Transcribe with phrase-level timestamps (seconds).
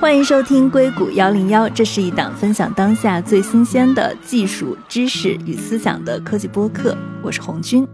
[0.00, 6.96] 欢迎收听硅谷幺零幺，这是一档分享当下最新鲜的技术知识与思想的科技播客。
[7.22, 7.86] 我是红军。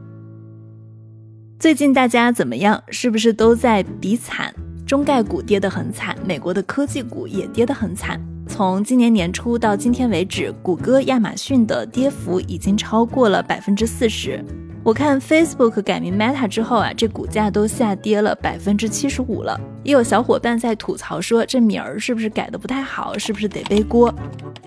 [1.58, 2.82] 最近大家怎么样？
[2.88, 4.54] 是不是都在比惨？
[4.86, 8.18] 中概股跌得很惨，美国的科技股也跌得很惨。
[8.48, 14.42] 从今年年初到今天为止，谷歌、亚马逊的跌幅已经超过了百分之四十。
[14.82, 19.60] 我看 Facebook 改名 Meta 之后啊，这股价都下跌了百分之七十五了。
[19.82, 23.16] 也有小伙伴在吐槽说，这名儿是不是改的不太好？
[23.18, 24.12] 是不是得背锅？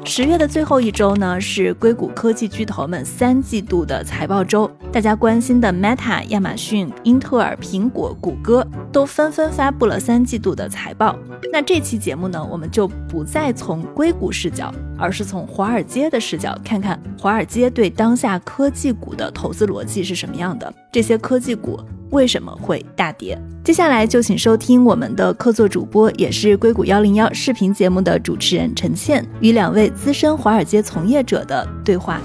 [0.05, 4.69] 十月的最后一周呢，是硅谷科技巨头们三季度的财报周。
[4.91, 11.16] 大家关心的 Meta、亚马逊、英特尔、苹果、谷歌都纷纷发布了三季度的财报。
[11.52, 20.73] 那这期节目呢，我们就不再从硅谷视角，而是从华尔街的视角，看看华尔街对当下科技股的投资逻辑是什么样的。
[20.91, 21.80] 这些科技股。
[22.13, 23.35] 为什么会大跌？
[23.63, 32.22] 接下来就请收听我们的客座主播，也是硅谷幺零幺视频节目的主持人陈倩与两位资深华尔街从业者的对话。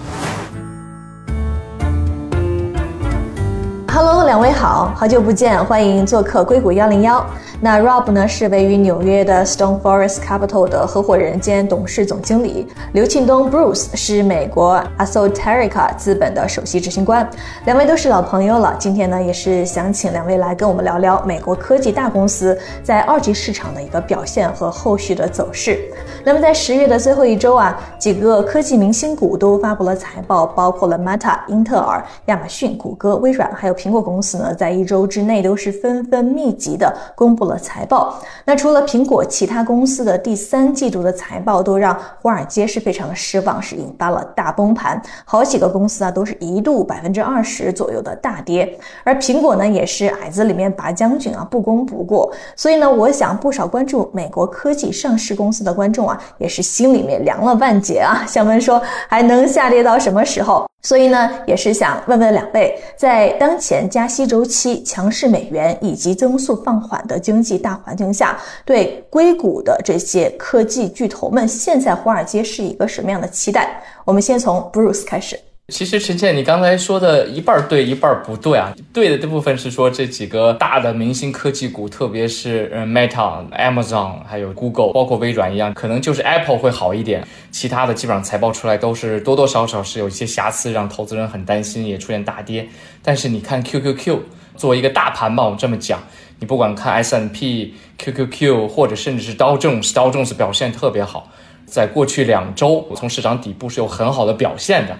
[3.90, 7.24] Hello，两位好，好久不见，欢迎做客硅谷幺零幺。
[7.60, 17.28] 那 Rob 呢是位于纽约的 Stone Forest Capital 的合伙人兼董事总经理，刘庆东 Bruce 是美国 Asoterica 资本的首席执行官，
[17.64, 18.76] 两位都是老朋友了。
[18.78, 25.80] 今天呢也是想请两位来跟我们聊聊美国科技大公司在二级市场的一个表现和后续的走势。
[26.24, 37.48] 那么在十月的最后一周啊，几个科技明星股都发布了财报，包括了 Meta、英特尔、亚马逊、谷歌、微软还有苹果公司呢，在一周之内都是纷纷密集的公布。
[37.48, 58.78] 了财报，那除了苹果，其他公司的第三季度的财报都让华尔街是非常的失望，是引发了大崩盘，好几个公司啊都是一度百分之二十左右的大跌，而苹果呢也是矮子里面拔将军啊，不攻不过，所以呢，我想不少关注美国科技上市公司的观众啊，也是心里面凉了半截啊， 想问说
[59.08, 60.68] 还能下跌到什么时候？
[60.80, 73.82] 所以呢，也是想问问两位，在当前前加息周期、强势美元以及增速放缓的经济大环境下，对硅谷的这些科技巨头们，现在华尔街是一个什么样的期待？
[74.06, 75.38] 我们先从 Bruce 开始。
[75.70, 78.74] 其实陈倩，你刚才说的一半对，一半不对啊。
[78.90, 92.66] 对的这部分是说这几个大的明星科技股，特别是嗯 Meta、Amazon 还有 Google，包括微软一样，可能就是 Apple 会好一点，其他的基本上财报出来都是多多少少是有一些瑕疵，让投资人很担心，也出现大跌。
[93.02, 94.20] 但是你看 QQQ
[94.56, 96.02] 作为一个大盘吧，我这么讲，
[96.40, 101.30] 你不管看 S&P、QQQ 或者甚至是刀正刀正是表现特别好，
[101.66, 104.96] 在过去两周从市场底部是有很好的表现的。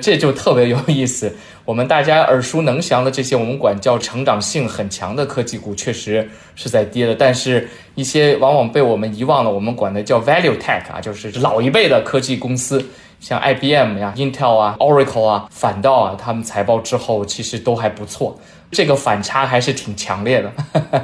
[0.00, 1.32] 这就特别有意思。
[1.64, 7.14] 我们大家耳熟能详的这些，我们管叫成长性很强的科技股，确实是在跌的。
[7.14, 12.84] 但是，一些往往被我们遗忘了，我们管的叫 value tech 啊，就是老一辈的科技公司，
[13.20, 18.36] 像 IBM 呀、Intel 啊、Oracle 啊，反倒啊，他们财报之后其实都还不错。
[18.72, 20.52] 这个反差还是挺强烈的。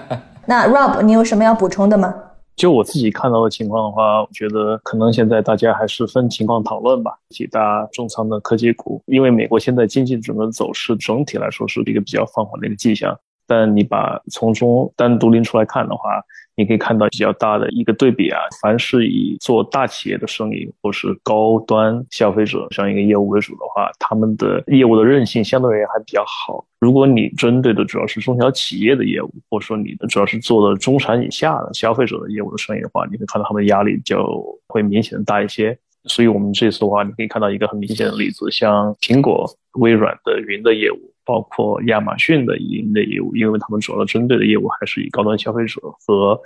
[0.46, 2.12] 那 Rob，你有什么要补充的吗？
[2.56, 7.12] 就我自己看到的情况的话，我觉得可能现在大家还是分情况讨论吧。
[7.28, 13.14] 几大重仓的科技股，因为美国现在经济整个走势整体来说是一个比较放缓的一个迹象。
[13.46, 16.20] 但你把从中单独拎出来看的话，
[16.56, 18.38] 你可以看到比较大的一个对比啊。
[18.60, 26.64] 凡是以做大企业的生意或是高端消费者这样一个业务为主的话，他们的业务的韧性相对而言还比较好。
[26.80, 35.76] 如果你针对的主要是中小企业的业务，或者说你的主要是做的中产以下的消费者的业务的生意的话，你会看到他们的压力就会明显的大一些。
[36.04, 39.44] 所以，我们这次的话，你可以看到一个很明显的例子，像苹果、
[39.80, 41.12] 微软的云的业务。
[41.26, 46.40] 包括亚马逊的一类业务，因为他们主要针对的业务还是以高端消费者和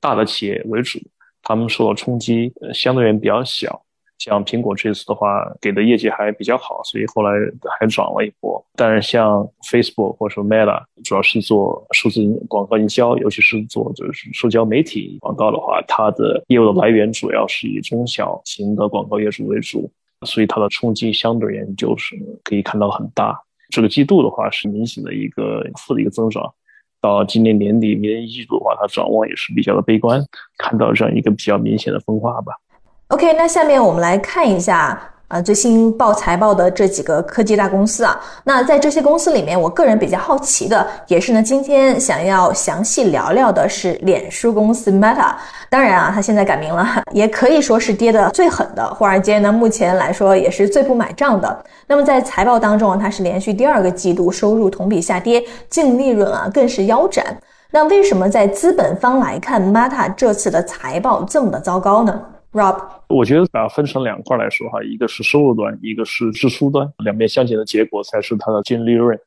[0.00, 0.98] 大的企业为主，
[1.42, 3.84] 他们受到冲击相对而言比较小。
[4.18, 7.32] 像苹果这次的话，给的业绩还比较好，所以后来
[7.76, 8.64] 还涨了一波。
[8.76, 19.90] 但是像 Facebook 或者说 Meta，主要是做数字广告营销，尤其是做就是社交媒体广告的话，它的业务的来源主要是以中小型的广告业主为主，
[20.24, 22.14] 所以它的冲击相对而言就是
[22.44, 23.36] 可以看到很大。
[23.72, 26.52] 这个季度的话是明显的一个负的一个增长，
[27.00, 30.22] 到今年年底明年一季度的话，它展望也是比较的悲观，
[30.58, 32.52] 看到这样一个比较明显的分化吧。
[33.08, 45.32] OK，那下面我们来看一下啊，最新报财报的这几个科技大公司啊，那在这些公司里面，我个人比较好奇的，也是呢，今天想要详细聊聊的是脸书公司 Meta。
[45.70, 48.86] 当然啊，它现在改名了，也可以说是跌得最狠的。
[48.92, 51.64] 华尔街呢，目前来说也是最不买账的。
[51.86, 57.24] 那么在财报当中，它是连续第二个季度收入同比下跌，净利润啊更是腰斩。
[57.70, 62.20] 那为什么在资本方来看，Meta 这次的财报这么的糟糕呢
[62.52, 62.78] ？Rob，
[63.08, 69.18] 我觉得把它分成两块来说哈，一个是收入端，一个是支出端，两边相减的结果才是它的净利润。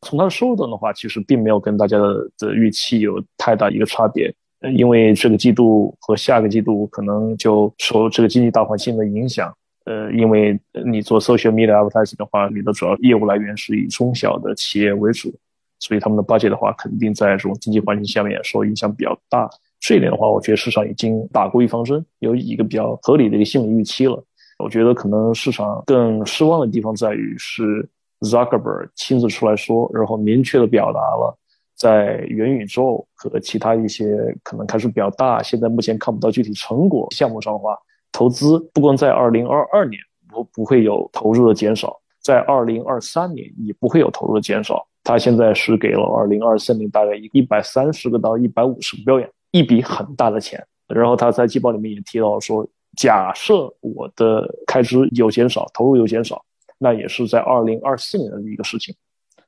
[0.00, 4.34] 从它的收入端的话，其实并没有跟大家的的预期有太大一个差别，
[4.74, 9.54] 因为这个季度和下个季度可能就受这个经济大环境的影响。
[9.84, 15.32] 呃，因为你做 social media advertising 的话，你的主要业务来源是以中小的企业为主，
[15.78, 19.48] 所以他们的 budget 的话，肯定在这种经济环境下面受影响比较大。
[19.82, 24.24] 这一点的话，我觉得市场已经打过预防针，有一个比较合理的一个心理预期了。
[24.60, 27.84] 我觉得可能市场更失望的地方在于是
[28.20, 31.36] Zuckerberg 亲自出来说，然后明确的表达了
[31.74, 37.76] 在元宇宙和其他一些可能开始比较大，现在目前看不到具体成果项目上的话，
[38.12, 44.86] 投资不光在二零二二年不不会有投入的减少，在二零二三年也不会有投入的减少。
[45.02, 49.28] 他现在是给了二零二三年大概一一百三十个到一百五十个标眼。
[49.52, 52.66] 一笔很大的钱，然后他在季报里面也提到说，
[52.96, 56.42] 假设我的开支有减少，投入有减少，
[56.78, 58.94] 那也是在二零二四年的一个事情。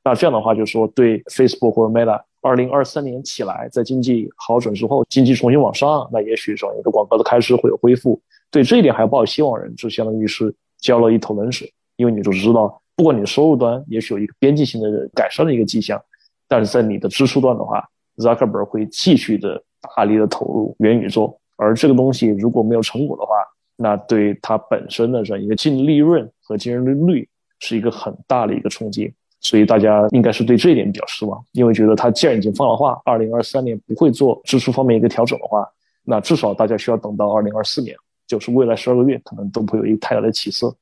[0.03, 8.21] 那这样的话，就是说对 Facebook 或者 Meta，二零二三年起来，在经济好转之后，经济重新往上，那也许说你的广告的开支会有恢复。
[8.51, 15.99] 对这一点还抱有希望人，就相当于是浇了一头冷水，因为你就知道，不管你的收入端也许有一个边际性的改善的一个迹象，
[16.47, 17.83] 但是在你的支出端的话
[18.17, 19.61] ，Zuckerberg 会继续的。
[19.95, 23.35] 大力的投入元宇宙，而这个东西如果没有成果的话，
[23.75, 27.27] 那对它本身的这样一个净利润和净利润率
[27.59, 29.13] 是一个很大的一个冲击。
[29.41, 35.67] 所以大家应该是对这一点比较失望，因为觉得它既然已经放了话，二零二三年不会做支出方面一个调整的话，
[36.03, 37.95] 那至少大家需要等到二零二四年，
[38.25, 40.75] 就是未来十二个月可能都不会有一个太大的起色。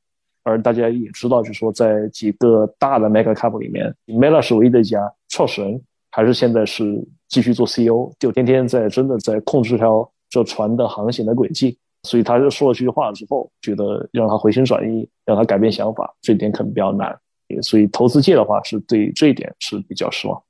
[0.44, 5.82] 而大家也知道，就是说在几个大的 mega cap 里面，Meta 是唯一的一家创始人。
[6.16, 7.04] 还是现在是
[7.34, 11.76] 继续做 CEO，就天天在真的在控制这条这船的航行的轨迹。
[12.04, 17.18] 所以他就说了这句话之后，觉得让他回心转意，让他改变想法，这一点可能比较难。
[17.62, 20.44] 所以投资界的话是对这一点是比较失望。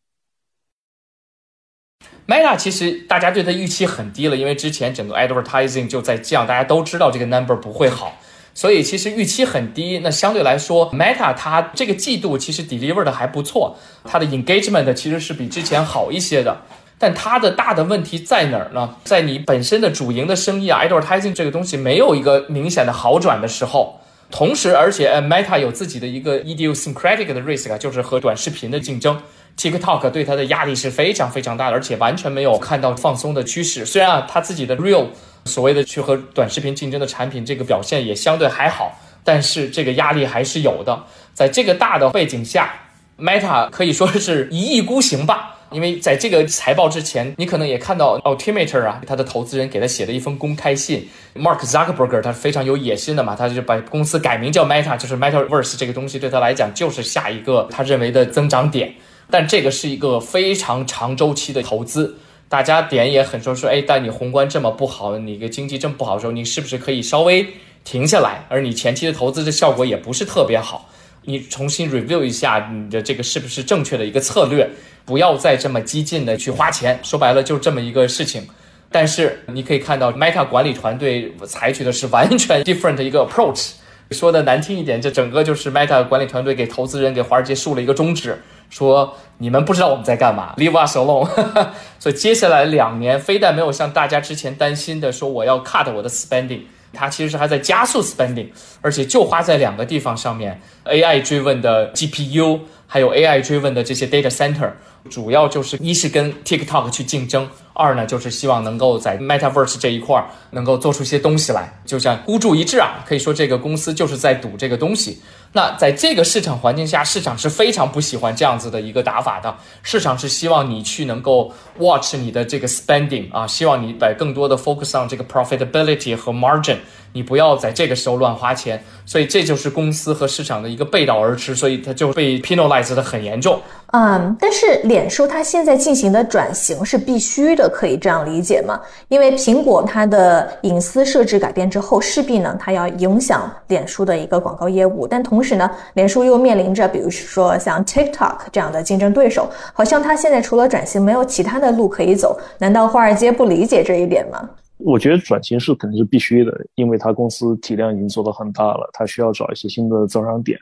[2.27, 8.13] Meta 其实大家对他预期很低了，因为之前整个 advertising 就在降，大家都知道这个 number 不会好。
[8.53, 16.55] 所以其实预期很低，那相对来说，Meta 它这个季度其实 deliver 的还不错，它的 engagement 其实是比之前好一些的。
[16.99, 18.95] 但它的大的问题在哪儿呢？
[19.03, 23.99] 在你本身的主营的生意啊，advertising 这个东西没有一个明显的好转的时候，
[24.31, 29.21] 同时而且 Meta 有自己的一个 idiosyncratic 的 risk 啊，就是和短视频的竞争
[29.57, 33.85] ，TikTok 对它的压力是非常非常大的，而且完全没有看到放松的趋势。
[33.85, 35.07] 虽然啊，它自己的 real
[35.45, 41.03] 所谓的去和短视频竞争的产品，这个表现也相对还好，但是这个压力还是有的。
[41.33, 42.73] 在这个大的背景下
[43.17, 45.49] ，Meta 可以说是一意孤行吧。
[45.71, 51.09] 因为在这个财报之前，你可能也看到 Altimeter 啊，他的投资人给他写了一封公开信。
[51.35, 58.93] Mark Zuckerberg 他是非常有野心的嘛，他就把公司改名叫 Meta，就是 Metaverse 这个东西对他来讲就是下一个他认为的增长点。
[59.31, 62.19] 但这个是一个非常长周期的投资。
[62.53, 67.43] 大家点也很说说，哎，但你宏观这么不好，你个经济这么不好的时候，你是不是可以稍微
[67.83, 68.45] 停下来？
[68.47, 70.87] 而你前期的投资的效果也不是特别好，
[71.23, 74.69] 你重新 review 一下你的这个是不是正确的一个策略，
[75.03, 76.99] 不要再这么激进的去花钱。
[77.01, 78.47] 说白了就这么一个事情。
[78.91, 83.71] 但是你可以看到，Meta 管理团队采取的是完全 different 一个 approach。
[84.11, 88.39] 说的难听一点，这整个就是 Meta 管理团队给投资人、给华尔街竖了一个中指。
[88.73, 91.29] 说你们不知道我们在干嘛，Leave us alone。
[91.99, 96.61] 所以接下来两年，非但没有像大家之前担心的说我要 cut 我的 spending，
[96.91, 98.49] 它其实是还在加速 spending，
[98.81, 104.71] 而且就花在两个地方上面：AI 追问的 GPU，还有 AI 追问的这些 data center。
[105.09, 115.21] 主要就是一是跟 TikTok 去竞争，二呢就是希望能够在 Metaverse 这一块儿能够做出一些东西来，就像孤注一掷啊，可以说这个公司就是在赌这个东西。
[115.55, 126.77] 那在这个市场环境下，市场是非常不喜欢这样子的一个打法的，市场是希望你去能够 watch 你的这个 spending 啊，希望你把更多的 focus on 这个 profitability 和 margin。
[127.15, 128.83] 你不要在这个时候乱花钱。
[129.05, 133.61] 所以这就是公司和市场的一个背道而驰，所以它就被 penalize 的很严重。
[133.91, 138.79] 嗯，但是脸书它现在进行的转型是必须的，可以这样理解吗？
[139.07, 152.39] 因为苹果它的隐私设置改变之后，势必呢它要影响脸书的一个广告业务，但同时呢，脸书又面临着比如说像 TikTok 这样的竞争对手，好像它现在除了转型没有其他的路可以走。
[152.59, 154.49] 难道华尔街不理解这一点吗？
[154.77, 160.59] 我觉得转型是肯定是必须的，因为它公司体量已经做得很大了，它需要找一些新的增长点。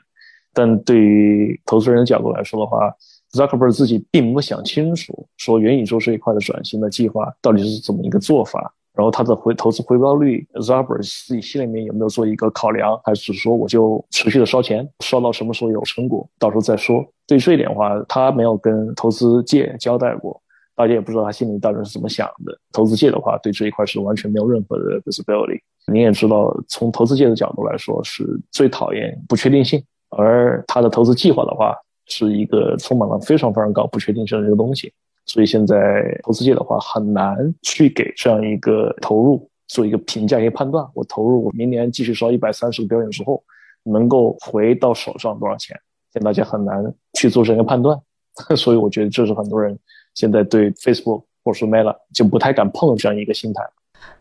[0.54, 2.94] 但对于投资人的角度来说的话
[3.32, 17.04] ，Zuckerberg 自己并没有想清楚，说元宇宙这一块的转型的计划到底是怎么一个做法，然后他的回投资回报率，Zuckerberg 自己心里面有没有做一个考量，还是说我就持续的烧钱，烧到什么时候有成果，到时候再说。
[17.26, 20.38] 对这一点的话，他没有跟投资界交代过，
[20.74, 22.58] 大家也不知道他心里到底是怎么想的。
[22.72, 25.58] 投资界的话，对这一块是完全没有任何的 visibility。
[25.90, 31.74] 你也知道，从投资界的角度来说，是最讨厌不确定性，而他的投资计划的话。
[32.14, 34.92] 是一个充满了非常非常高不确定性的一个东西，
[35.24, 35.76] 所以现在
[36.22, 40.86] 投资界的话很难去给这样一个投入做一个评价一个判断。
[40.94, 43.42] 我投入我明年继续烧一百三十个标点之后，
[43.84, 45.74] 能够回到手上多少钱？
[46.12, 47.98] 现在大家很难去做这样一个判断，
[48.54, 49.78] 所以我觉得这是很多人
[50.14, 53.62] 现在对 Facebook 或者说 Meta 就不太敢碰这样一个心态。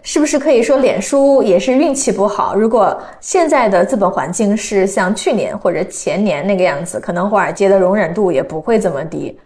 [0.03, 2.55] 是不是可以说脸书也是运气不好？
[2.55, 9.37] 如果现在的资本环境是像去年或者前年那个样子，可能华尔街的容忍度也不会这么低。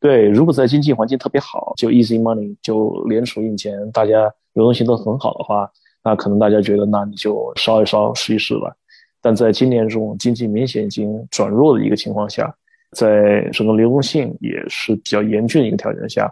[0.00, 5.70] 对，如果在经济环境特别好，就 easy money，就联储印钱，大家流动性都很好的话，
[6.02, 8.74] 那可能大家觉得那你就烧一烧试一试吧。
[9.20, 12.54] 但在今年这种经济明显已经转弱的一个情况下，
[12.92, 16.30] 在整个流动性也是比较严峻的一个条件下。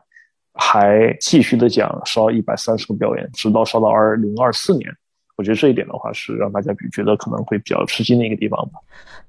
[0.54, 4.88] 还继续的讲烧一百三十个表演，直到烧到二零二四年。
[5.35, 8.78] 我觉得这一点的话是让大家比觉得可能会比较吃惊的一个地方吧。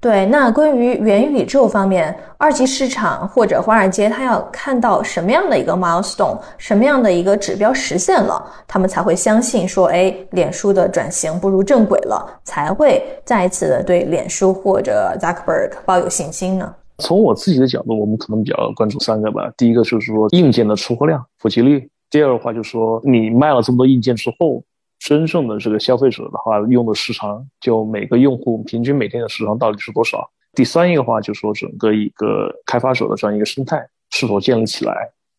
[0.01, 16.75] 对，那关于元宇宙方面，二级市场或者华尔街，他要看到什么样的一个 milestone，什么样的一个指标实现了，他们才会相信说，哎，脸书的转型步入正轨了，才会再一次的对脸书或者 Zuckerberg 抱有信心呢？
[17.00, 19.51] 从我自己的角度，我们可能比较关注三个吧。
[19.57, 24.63] 第一个就是说硬件的出货量、普及率；第二个话就是说你卖了这么多硬件之后，
[25.00, 30.29] 真正的这个消费者的话用的时长，就每个用户平均每天的时长到底是多少？
[30.53, 34.93] 第三一个话就是说整个一个开发者的这样一个生态是否建立起来，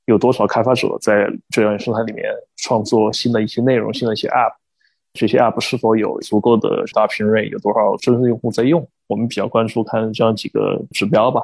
[0.07, 2.25] 有多少开发者在这样一个生态里面
[2.57, 4.53] 创作新的一些内容、新的一些 App，
[5.15, 8.87] 这些 App 是否有足够的大评论，有多少真实用户在用？
[9.07, 11.41] 我们比较关注看这样几个指标吧，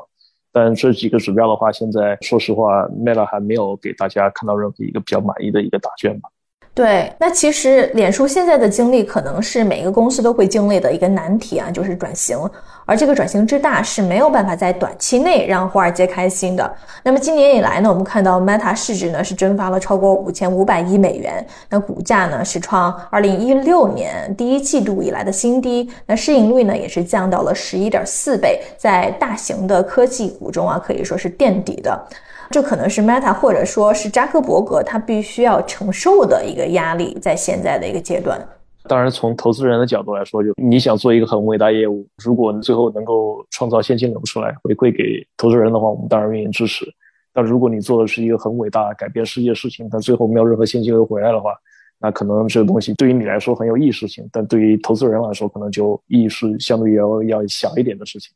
[0.52, 6.28] 但这几个指标的话，现在说实话，Meta 还没有给大家看到任何一个比较满意的一个答卷吧。
[6.72, 12.38] 对，那其实脸书现在的经历可能是每个公司都会经历的一个难题啊，就是转型。
[12.86, 16.74] 而这个转型之大是没有办法在短期内让华尔街开心的。
[17.02, 32.08] 那么今年以来呢，我们看到 Meta 市值呢是蒸发了超过五千五百亿美元，那股价呢是创二零一六年第一季度以来的新低，那市盈率呢也是降到了十一点四倍，在大型的科技股中啊可以说是垫底的。
[32.50, 38.44] 这可能是 Meta 或者说是扎克伯格他必须要承受的一个压力，在现在的一个阶段。
[38.88, 46.84] 当然，从投资人的角度来说，就你想做一个很伟大业务，如果最后能够创造现金流出来回馈给投资人的话，我们当然愿意支持。
[47.32, 51.54] 但如果你做的是一个很伟大、改变世界的事情，但最后没有任何现金流回来的话，
[52.00, 58.32] 那可能这个东西对于你来说很有意义性，但对于投资人来说，可能就意义是相对要要小一点的事情。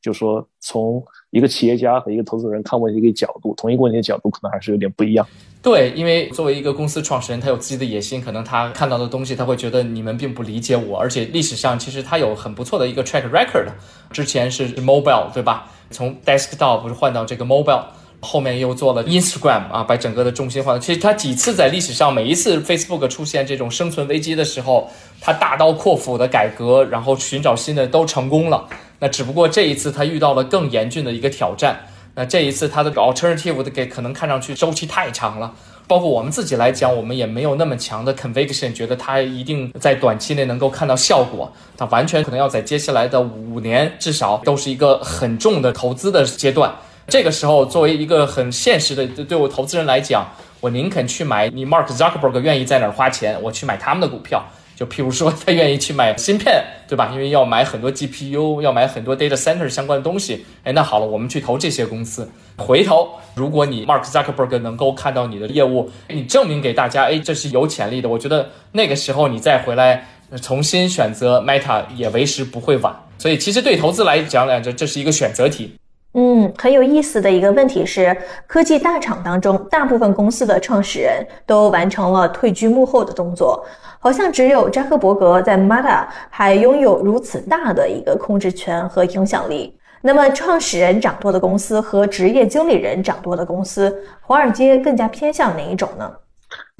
[0.00, 5.26] 就说从一个企业家和一个投资人看问题的角度，同一个问题的角度可能还是有点不一样。
[5.60, 10.96] 对，因为作为一个公司创始人，他有自己的野心，可能他看到的东西，他会觉得你们并不理解我。
[10.96, 13.66] 而且历史上其实他有很不错的一个 track record，
[14.12, 15.70] 之前是 mobile 对吧？
[15.90, 17.82] 从 desktop 不是换到这个 mobile，
[18.20, 20.80] 后面又做了 Instagram 啊，把整个的重心换。
[20.80, 24.88] 其实他几次在历史上每一次 Facebook 出现这种生存危机的时候，
[25.20, 28.64] 他大刀阔斧的改革，然后寻找新的都成功了。
[29.00, 31.78] 那只不过这一次他遇到了更严峻的一个挑战。
[32.14, 35.54] 那这一次他的 alternative 的给可能看上去周期太长了，
[35.86, 41.52] 包括我们自己来讲，我们也没有那么强的 conviction，觉得他一定在短期内能够看到效果。
[41.76, 46.74] 他完全可能要在接下来的五年至少都是一个很重的投资的阶段。
[47.06, 50.26] 这个时候，作为一个很现实的对我投资人来讲，
[50.58, 54.44] 我宁肯去买你 Mark Zuckerberg 愿意在哪儿花钱，我去买他们的股票。
[54.78, 57.10] 就譬如说，他愿意去买芯片，对吧？
[57.12, 60.46] 因为要买很多 GPU，要买很多 data center 相关的东西。
[60.62, 62.30] 哎，那好了，我们去投这些公司。
[62.56, 68.08] 回头，如果你 Mark Zuckerberg 能够看到你的业务，你证明给大家，哎，这是有潜力的。
[68.08, 70.06] 我觉得那个时候你再回来
[70.40, 72.94] 重新选择 Meta 也为时不会晚。
[73.18, 75.74] 所以其实对投资来讲呢，这这是一个选择题。
[76.20, 78.16] 嗯，很有意思的一个问题是，
[78.48, 83.64] 科技大厂当中，大部分公司的创始人都完成了退居幕后的动作，
[84.00, 89.78] 好像只有扎克伯格在 Meta 还拥有如此大的一个控制权和影响力。
[90.00, 96.10] 那么，创始人掌舵的公司和职业经理人掌舵的公司，华尔街更加偏向哪一种呢？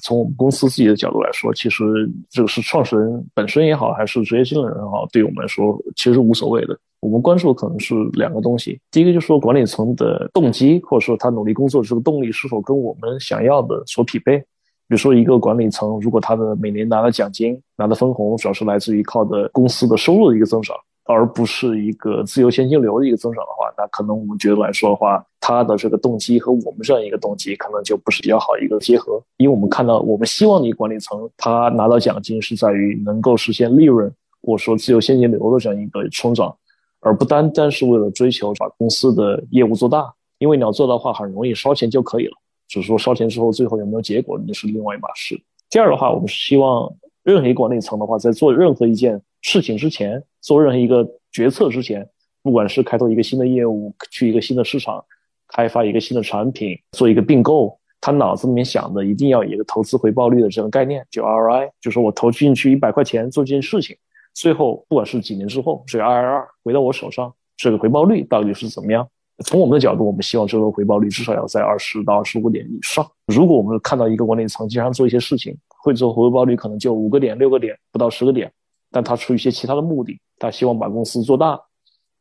[0.03, 1.85] 从我们公司自己的角度来说，其实
[2.31, 6.79] 这个是创始人本身也好，还是职业经理人也好，对我们来说其实无所谓的。
[7.01, 14.37] 我们关注的可能是两个东西，第一个就是说管理层的动机，或者说他努力工作的这个动力是否跟我们想要的所匹配。
[14.39, 20.75] 比如说一个管理层，如果他的每年拿的奖金、拿的分红，主要是来自于靠的公司的收入的一个增长，
[21.09, 29.19] 而不是一个自由现金流的一个增长的话，那可能我们觉得来说的话，他的这个动机和我们这样一个动机可能就不是比较好一个结合。
[29.39, 34.13] 因为我们看到，我们希望的管理层，他拿到奖金是在于能够实现利润，
[34.43, 36.55] 或者说自由现金流的这样一个成长。
[37.01, 42.33] 而不单单是为了追求把公司的业务做大，因为你要做的话很容易烧钱就可以了，
[42.69, 45.41] 只是说烧钱之后最后有没有结果那是另外一码事。
[45.71, 52.09] 第二的话，我们是希望任何一个管理层的话，在做任何一件事情之前，做任何一个决策之前，
[52.43, 55.05] 不管是开拓一个新的业务，去一个新的市场，
[55.47, 63.95] 开发一个新的产品，做一个并购，他脑子里面想的一定要有一个投资回报率的这个概念，就 ROI，就是我投进去一百块钱做这件事情。
[64.33, 69.07] 最后，不管是几年之后，这个 IRR 回到我手上，这个回报率到底是怎么样？
[69.45, 73.07] 从我们的角度，我们希望这个回报率至少要在二十到二十五点以上。
[73.27, 78.51] 如果我们看到一个管理层经常做一些事情，会做回报率可能就五个点、六个点，不到十个点，
[78.91, 81.59] 但他出于一些其他的目的，他希望把公司做大，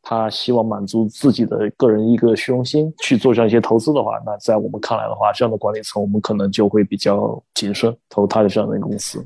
[0.01, 9.25] 他希望满足自己的个人一个虚荣心去做这样一些投资的话，那在我们看来的话，这样的管理层我们可能就会比较谨慎投他的这样的一个公司。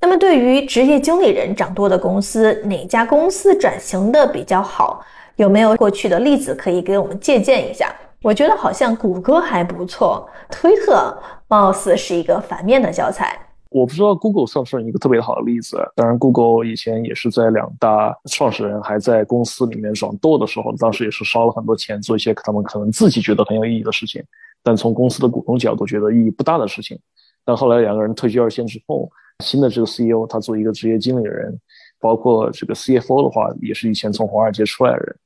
[0.00, 5.00] 那么，对于职业经理人掌舵的公司，哪家公司转型的比较好？
[5.36, 7.94] 有没有过去的例子可以给我们借鉴一下？
[8.20, 11.16] 我觉得好像谷歌还不错，推特
[11.48, 13.36] 貌似是一个反面的教材。
[13.72, 15.78] 我不知道 Google 算不算一个特别好的例子。
[15.94, 24.22] 当然，Google 以前也是在两大创始人还在公司里面掌舵的时候，当时也是烧了很多钱做一些他们可能自己觉得很有意义的事情，
[24.62, 26.98] 但从公司的股东角度觉得意义不大的事情。
[27.44, 29.10] 但后来两个人退居二线之后。
[29.42, 31.58] 新的这个 CEO，他做一个职业经理人，
[31.98, 35.16] 包括这个 CFO 的话，也是以前从华尔街出来的人。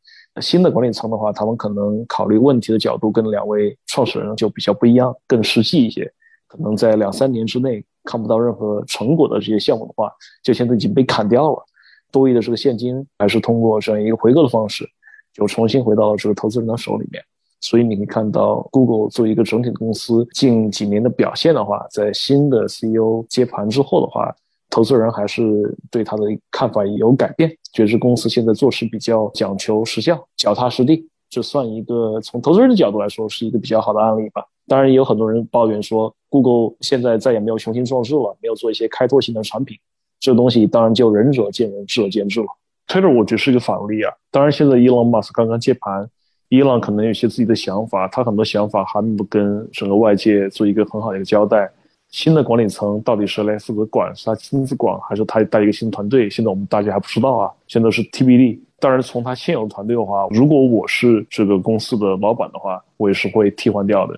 [0.40, 6.10] 新的管理层的话，他们可能考虑问题的角度跟两位创始人就比较不一样，更实际一些。
[6.46, 10.10] 可能在两三年之内看不到任何成果的这些项目的话，
[10.42, 11.62] 就现在已经被砍掉了。
[12.10, 14.88] 多余的这个现金，还是通过这样一个回购的方式，
[15.34, 17.22] 就重新回到了这个投资人的手里面。
[17.60, 24.32] 所以你可以看到，Google 作为一个整体的公司，近几年的表现的话，在新的 CEO 接盘之后的话，
[24.70, 34.44] 投资人还是对他的看法有改变，觉得这公司现在做事比较讲求实效、脚踏实地，这算一个从投资人的角度来说是一个比较好的案例吧。
[34.68, 39.76] 当然，也有很多人抱怨说，Google 现在再也没有雄心壮志了，没有做一些开拓性的产品，
[40.18, 42.46] 这东西当然就仁者见仁，智者见智了。
[42.88, 44.12] Twitter 我觉得是一个反例啊。
[44.30, 46.08] 当然，现在伊朗马斯刚刚接盘。
[46.48, 51.68] 伊朗可能有些自己的想法，他很多想法还不跟整个外界做一个很好的一个交代。
[52.08, 56.30] 新的管理层到底是来负责管，是他亲自管，还是他带一个新团队？
[56.30, 57.52] 现在我们大家还不知道啊。
[57.66, 58.60] 现在是 TBD。
[58.78, 64.16] 当然，从他现有的团队的话，如果我是这个公司的老板的话，我也是会替换掉的。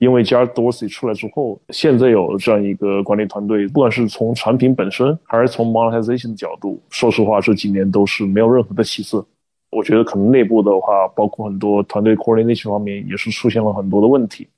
[0.00, 9.22] 因为 Jared Dorsey 出来之后，现在有这样一个管理团队，不管是从产品本身，还是从 monetization 的角度，说实话，这几年都是没有任何的起色。
[9.70, 14.48] 我觉得可能内部的话，包括很多团队 coordination 方面也是出现了很多的问题。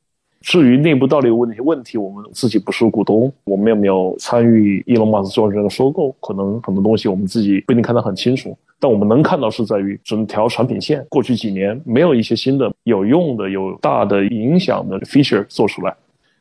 [0.42, 8.56] 至于内部到底有问题，问题我们自己不是股东，我们也没有参与 Elon Musk 做这个收购，可能很多东西我们自己不一定看得很清楚。
[8.80, 15.94] 但我们能看到是在于整条产品线过去几年没有一些新的有用的、有大的影响的 feature 做出来。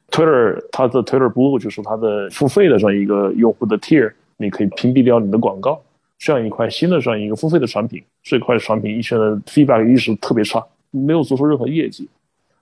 [0.10, 5.80] Twitter 它的 Twitter Blue 就是它的付费的这样一个用户的 tier，你可以屏蔽掉你的广告。
[6.18, 12.08] 这样一块新的这样一个付费的产品，这块产品以前的 feedback 一直特别差，没有做出任何业绩。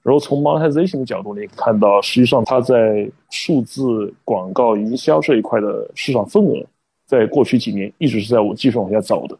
[0.02, 6.66] 然后从 monetization 的角度，你看到实际上它在数字广告营销这一块的市场份额，
[7.06, 9.38] 在过去几年一直是在我继续往下走的，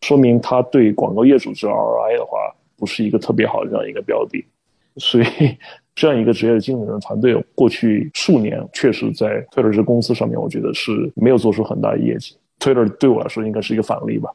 [0.00, 2.38] 说明它对广告业主这 ROI 的话，
[2.76, 4.44] 不是一个特别好的这样一个标的。
[4.96, 5.24] 所以
[5.94, 12.36] 这样一个职业经理人团队，过去数年确实在特尔这公司上面，我觉得是没有做出很大的业绩。
[12.58, 14.30] Twitter 对我来说应该是一个反例吧。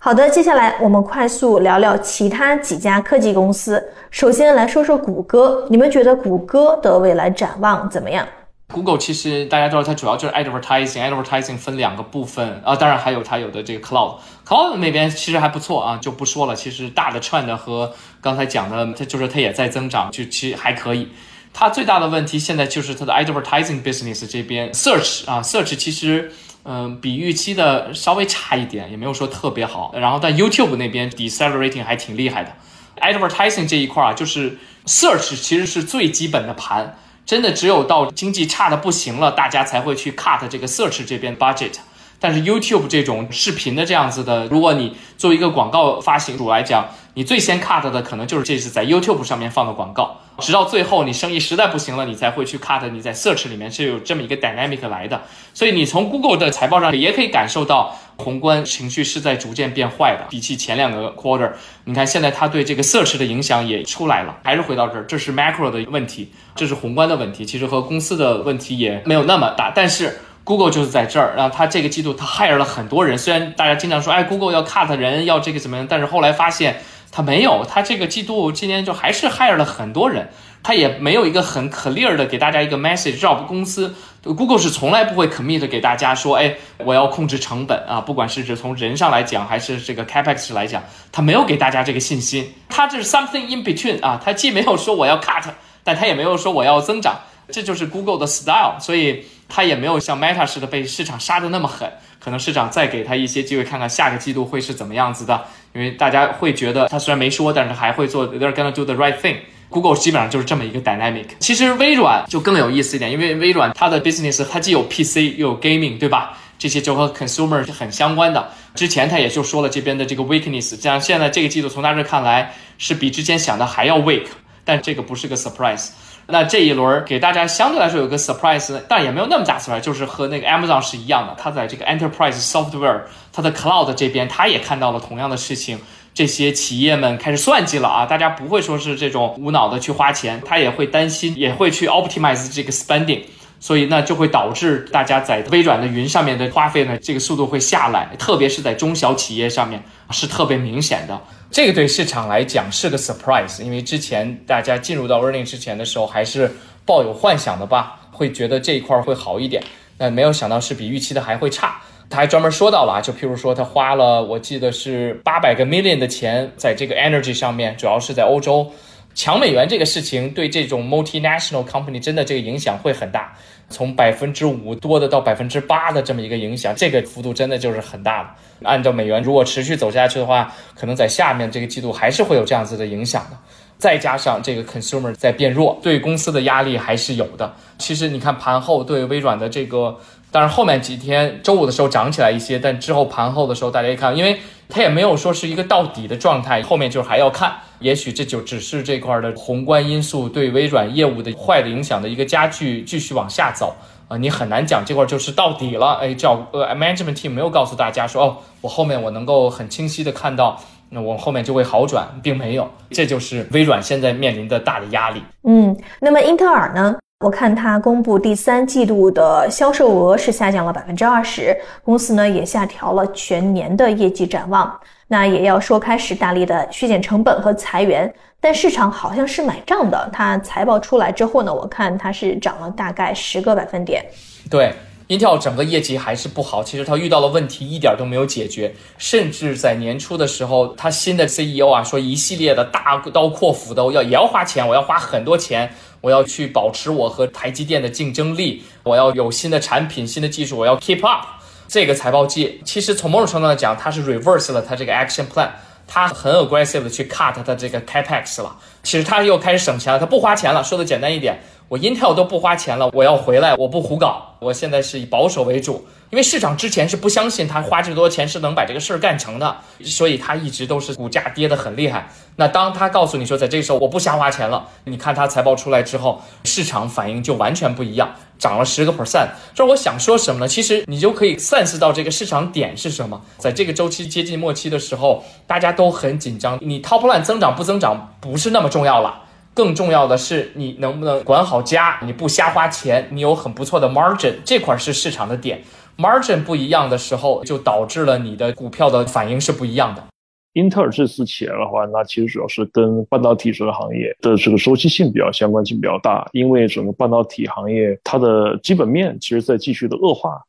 [0.00, 3.82] 好的，接下来我们快速聊聊其他几家科技公司。
[4.12, 8.24] 首先来说说谷歌，你们觉得谷歌的未来展望怎么样
[8.72, 16.54] ？Google 其实大家知道，它主要就是 advertising，advertising 分两个部分啊，当然还有它有的这个 cloud，cloud 那边其实还不错啊，就不说了。
[16.54, 21.08] 其实大的 trend 和刚才讲的，它就是它也在增长，就其实还可以。
[21.52, 26.30] 它最大的问题现在就是它的 advertising business 这边 search 啊，search 其实
[26.64, 29.92] 嗯比预期的稍微差一点，也没有说特别好。
[29.94, 32.52] 然后但 YouTube 那边 decelerating 还挺厉害的
[33.00, 36.98] ，advertising 这一块啊，就是 search 其实是最基本的盘。
[37.24, 41.74] 真的只有到经济差的不行了，大家才会去 cut 这个 search 这边 budget。
[42.20, 50.16] 但是 YouTube 这种视频的这样子的，如果你作为一个广告发行主来讲，你最先 cut 的可能就是这次在 YouTube 上面放的广告。
[50.38, 55.20] 直到最后你生意实在不行了，你才会去 cut 你在 search 里面是有这么一个 dynamic 来的。
[55.52, 60.26] 所以你从 Google 的财报上也可以感受到宏观情绪是在逐渐变坏的。
[60.30, 61.50] 比起前两个 quarter，
[61.84, 64.36] 你看现在它对这个 search 的影响也出来了。
[64.44, 69.72] 还是回到这儿，这是 macro 的问题，这是宏观的问题，其实和公司的问题也没有那么大。
[69.74, 73.18] 但是 Google 就是在这儿，然后它这个季度它 hire 了很多人。
[73.18, 76.80] 虽然大家经常说，哎，Google 要 cut 人，要这个怎么样，但是后来发现
[77.12, 80.30] 它没有，它这个季度今年就还是 hire 了很多人。
[80.62, 90.82] 它也没有一个很 clear 的给大家一个 message，让公司 Google 是从来不会 commit 给大家说，哎，我要控制成本啊，不管是指从人上来讲，还是这个 capex 来讲，
[91.12, 92.50] 它没有给大家这个信心。
[92.70, 95.44] 它这是 something in between 啊，它既没有说我要 cut，
[95.84, 97.20] 但它也没有说我要增长，
[97.52, 101.90] 这就是 Google 的 style，所以它也没有像 Meta 似的被市场杀的那么狠。
[102.20, 109.36] 可能市场再给它一些机会，看看下个季度会是怎么样子的，因为大家会觉得它虽然没说，但是还会做，they're gonna do the right thing。
[109.70, 111.26] Google 基本上就是这么一个 dynamic。
[111.38, 116.36] 其实微软就更有意思一点，因为微软它的 business 它既有 PC 又有 gaming，对吧？
[116.58, 118.50] 这些就和 consumer 是很相关的。
[118.74, 124.26] 之前他也就说了这边的这个 weakness，像现在这个季度从他这看来是比之前想的还要 weak，
[124.64, 125.90] 但这个不是个 surprise。
[126.30, 133.00] 那这一轮给大家相对来说有个 surprise，但也没有那么大 surprise，就是和那个 Amazon 是一样的，它在这个 enterprise software，
[133.32, 135.80] 它的 cloud 这边，它也看到了同样的事情。
[136.14, 138.04] 这些企业们开始算计了啊！
[138.04, 143.22] 大家不会说是这种无脑的去花钱，他也会担心，也会去 optimize 这个 spending，
[143.60, 151.20] 所以呢就会导致大家在微软的云上面的花费呢这个速度会下来，特别是在中小企业上面是特别明显的。
[151.50, 156.50] 这个对市场来讲是个 surprise，因为之前大家进入到 earning 之前的时候还是
[156.84, 159.62] 抱有幻想的吧，会觉得这一块会好一点，
[159.96, 161.80] 但没有想到是比预期的还会差。
[162.10, 168.72] 他还专门说到了啊，就譬如说他花了，我记得是八百个 million 的钱在这个 energy 上面，主要是在欧洲
[169.18, 173.36] 抢美元这个事情，对这种 multinational company 真的这个影响会很大，
[173.68, 178.36] 从百分之五多的到百分之八的这么一个影响，这个幅度真的就是很大了。
[178.62, 183.36] 按照美元如果持续走下去的话，可能在下面这个季度还是会有这样子的影响的。
[183.76, 187.52] 再加上这个 consumer 在变弱，对公司的压力还是有的。
[187.76, 189.98] 其实你看盘后对微软的这个。
[190.30, 194.38] 但是后面几天周五的时候涨起来一些，但之后盘后的时候大家一看，因为
[194.68, 203.74] 它也没有说是一个到底的状态，后面就还要看，也许这就只是这块的宏观因素对微软业务的坏的影响的一个加剧，继续往下走
[204.08, 205.94] 啊，你很难讲这块就是到底了。
[206.00, 210.60] 哎，叫呃 management team 没有告诉大家说哦，我后面我能够很清晰的看到，
[210.90, 215.22] 那我后面就会好转，并没有，这就是微软现在面临的大的压力。
[215.44, 216.96] 嗯，那么英特尔呢？
[217.24, 224.72] 我看它公布第三季度的销售额是下降了百分之二十，公司呢也下调了全年的业绩展望，
[225.08, 230.08] 那也要说开始大力的削减成本和裁员，但市场好像是买账的。
[230.12, 234.04] 它财报出来之后呢，我看它是涨了大概十个百分点。
[234.48, 234.72] 对
[235.08, 245.68] ，Intel 整个业绩还是不好，其实它遇到了问题一点都没有解决，甚至在年初的时候，它新的 CEO 啊说一系列的大刀阔斧的，要也要花钱，我要花很多钱。
[246.00, 251.26] 我要去保持我和台积电的竞争力，我要有新的产品、新的技术，我要 keep up。
[251.66, 255.50] 这个财报季其实从某种程度上讲，它是 reverse 了它这个 action plan，
[255.86, 258.56] 它很 aggressive 的去 cut 它这个 capex 了。
[258.82, 260.64] 其实它又开始省钱了，它不花钱了。
[260.64, 265.86] 说的简单一点，我 Intel 都不花钱了，我要回来，我不胡搞，我现在是以保守为主。
[266.10, 269.54] 因为市场之前是不相信他花这么多钱是能把这个事儿干成的，
[269.84, 272.08] 所以他一直都是股价跌得很厉害。
[272.36, 279.28] 那当他告诉你说，在这个时候我不瞎花钱了，你看他财报出来之后，市场反应就完全不一样，涨了十个 percent。
[279.54, 280.48] 这我想说什么呢？
[280.48, 283.20] 其实你就可以 sense 到这个市场点是什么。
[283.36, 286.58] 在这个周期接近末期的时候，大家都很紧张。
[286.62, 289.24] 你 top line 增长不增长不是那么重要了，
[289.58, 295.60] 更重要的是你能不能管好家，你不瞎花钱，你有很不错的 margin，这块是市场的点。
[295.96, 300.04] margin 不一样的时候，就导致了你的股票的反应是不一样的。
[300.52, 310.40] 英特尔这次起来的话，那其实主要是跟半导体这个行业的这个周期性比较相关性比较大，因为整个半导体行业它的基本面其实在继续的恶化，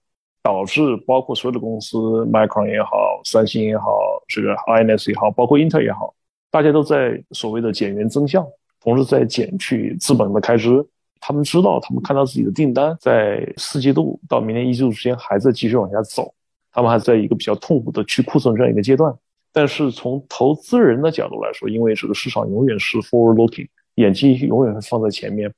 [0.44, 1.98] 导致包括所有的公司
[2.32, 3.90] ，Micron 也好，三星也好，
[4.28, 6.14] 这个 INS 也好，包括英特尔也好，
[6.52, 8.48] 大家都在所谓的减员增效，
[8.82, 10.86] 同时在减去资本的开支。
[11.22, 16.34] 他们知道，他们看到自己的订单在四季度到明年一季度之间还在继续往下走，
[16.72, 19.14] 他们还在一个比较痛苦的去库存这样一个阶段。
[19.52, 25.52] 但是从投资人的角度来说，因为这个市场永远是 forward looking，眼睛永远会放在前面，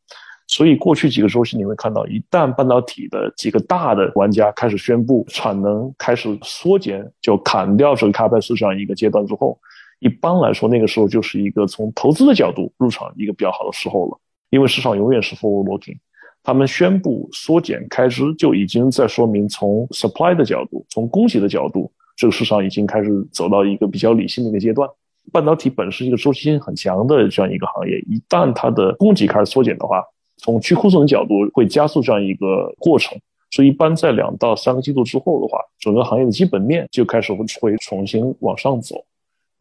[0.47, 9.59] 所以过去几个周期你会看到，一旦半导体的几个大的玩家开始宣布产能开始缩减，就砍掉这个 capex 这样一个阶段之后，
[10.01, 14.19] 一般来说那个时候就是一个从投资的角度入场一个比较好的时候了。
[14.49, 15.95] 因为市场永远是 forward looking，
[16.43, 24.89] 他们宣布缩减开支，就已经在说明从 supply 的角度，从供给的角度，这个市场已经开始走到一个比较理性的一个阶段。
[25.31, 30.03] 半导体本是一个周期性很强的这样一个行业，一旦它的供给开始缩减的话，
[30.35, 33.17] 从去库存的角度会加速这样一个过程。
[33.51, 38.95] 所以一般在两到三个季度之后的话，整个行业的基本面就开始会会重新往上走。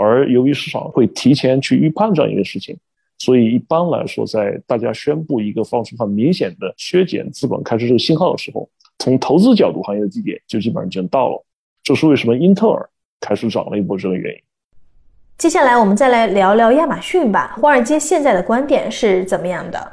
[0.01, 2.75] 而由于市场会提前去预判这样一个事情。
[3.19, 8.67] 所以一般来说，在大家宣布一个放出很明显的削减资本开支这个信号的时候，
[8.99, 11.45] 从投资角度，行业的低点就基本上已经到了。
[11.83, 12.89] 这是为什么英特尔
[13.21, 14.41] 开始涨了一波这个原因。
[15.37, 17.55] 接下来我们再来聊聊亚马逊吧。
[17.61, 19.93] 华尔街现在的观点是怎么样的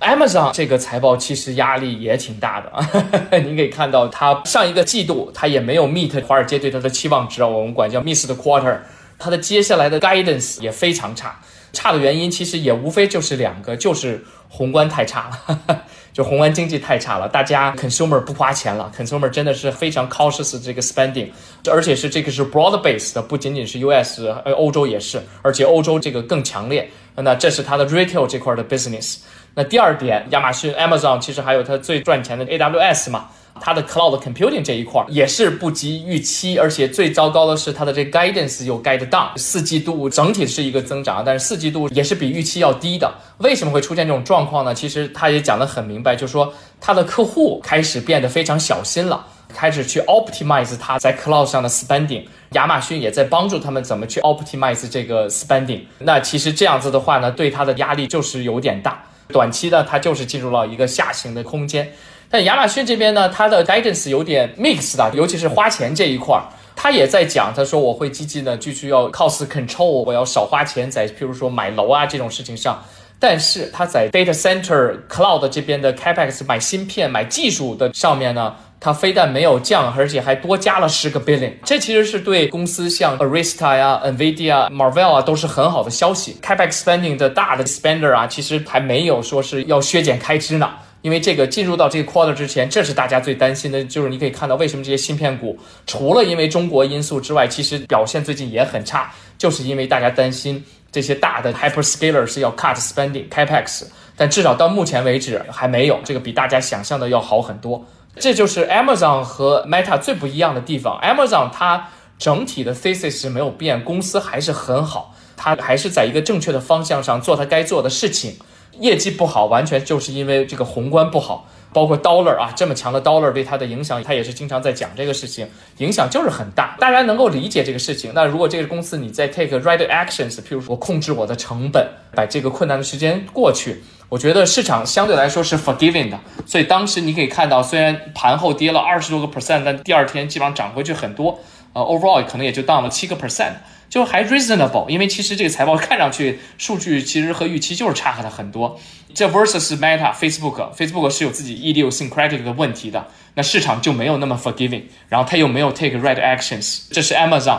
[0.00, 2.70] ？Amazon 这个财报其实压力也挺大的，
[3.40, 8.78] 您可以看到，它上一个季度它也没有 meet 华尔街对它的期望值啊，我们管叫 miss 的 quarter，
[9.18, 11.38] 它的接下来的 guidance 也非常差。
[11.70, 15.82] 差的原因其实也无非就是两个，就是宏观太差了，
[16.14, 21.28] 就宏观经济太差了，大家 consumer 不花钱了，consumer 真的是非常 cautious 这个 spending，
[21.70, 26.88] 而且是这个是 broad base 的，不仅仅是 US，呃，欧洲也是，而且欧洲这个更强烈。
[27.14, 29.18] 那这是它的 retail 这块的 business。
[29.54, 33.28] 那第二点，亚马逊 Amazon 其实还有它最赚钱的 AWS 嘛。
[33.60, 43.12] 它的 cloud computing 这一块也是不及预期，而且最糟糕的是它的这 guidance 又 guide down，四季度整体是一个增长，但是四季度也是比预期要低的。
[43.38, 44.74] 为什么会出现这种状况呢？
[44.74, 52.24] 其实他也讲得很明白，就是说他的客户开始变得非常小心了，开始去 optimize 他在 cloud 上的 spending。
[52.52, 55.82] 亚马逊也在帮助他们怎么去 optimize 这个 spending。
[55.98, 61.92] 那其实这样子的话呢，对他的压力就是有点大，短期呢，它就是进入了一个下行的空间。
[62.30, 66.44] 但亚马逊这边呢，它的 guidance 有点 mix 的，尤其是花钱这一块儿，
[66.76, 72.82] 他也在讲，他说我会积极的继续要 cost control，我要少花钱在譬如说买楼啊这种事情上。
[73.20, 81.52] 但是他在 data center cloud 这边的 capex 买芯片、买技术的上面呢，它非但没有降，而且还多加了十个 billion。
[81.64, 86.36] 这其实是对公司像 Arista 呀、Nvidia、Marvell 啊都是很好的消息。
[86.40, 90.70] capex spending 的大的 spender 啊，其实还没有说是要削减开支呢。
[91.02, 103.84] 因为这个进入到这个 quarter 之前，这是大家最担心的，就是你可以看到为什么这些芯片股除了因为中国因素之外，其实表现最近也很差，就是因为大家担心这些大的 hyperscaler 是要 cut spending capex，
[104.16, 107.84] 但至少到目前为止还没有，这个比大家想象的要好很多。
[108.16, 111.00] 这就是 Amazon 和 Meta 最不一样的地方。
[111.00, 118.34] Amazon 它整体的 thesis 没有变，公司还是很好，它还是在一个正确的方向上做它该做的事情。
[118.80, 126.76] 业绩不好，完全就是因为这个宏观不好，包括 dollar 啊，这么强的 dollar 对它的影响，他也是经常在讲这个事情，影响就是很大。
[126.78, 128.12] 大家能够理解这个事情。
[128.14, 136.18] 那如果这个公司你在 take right actions，譬如说我控制我的成本，把这个困难的时间过去，我觉得市场相对来说是 forgiving 的。
[136.46, 141.38] 所以当时你可以看到，虽然盘后跌了二十多个 percent，但第二天基本上涨回去很多。
[141.74, 143.52] 呃，overall 可能也就 down 了七个 percent。
[143.88, 148.78] 就还 reasonable，因为其实这个财报看上去数据其实和预期就是差了很多。
[149.14, 156.82] 这 versus Meta、Facebook，Facebook 是有自己 idiosyncratic 的问题的，那市场就没有那么 forgiving，然后它又没有 take right actions。
[156.90, 157.58] 这是 Amazon。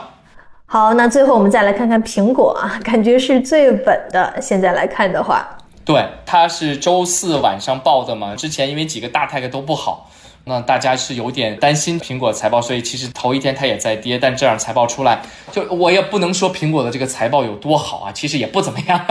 [0.67, 4.39] 好，那最后我们再来看看苹果啊，感觉是最稳的。
[4.39, 10.11] 现在来看的话，对，它是周四晚上报的嘛，之前因为几个大 tag 都不好。
[10.45, 15.21] 那大家是有点担心苹果财报，所以其实头一天它也在跌，但这样财报出来，
[15.51, 19.05] 就我也不能说苹果的这个财报有多好啊，其实也不怎么样。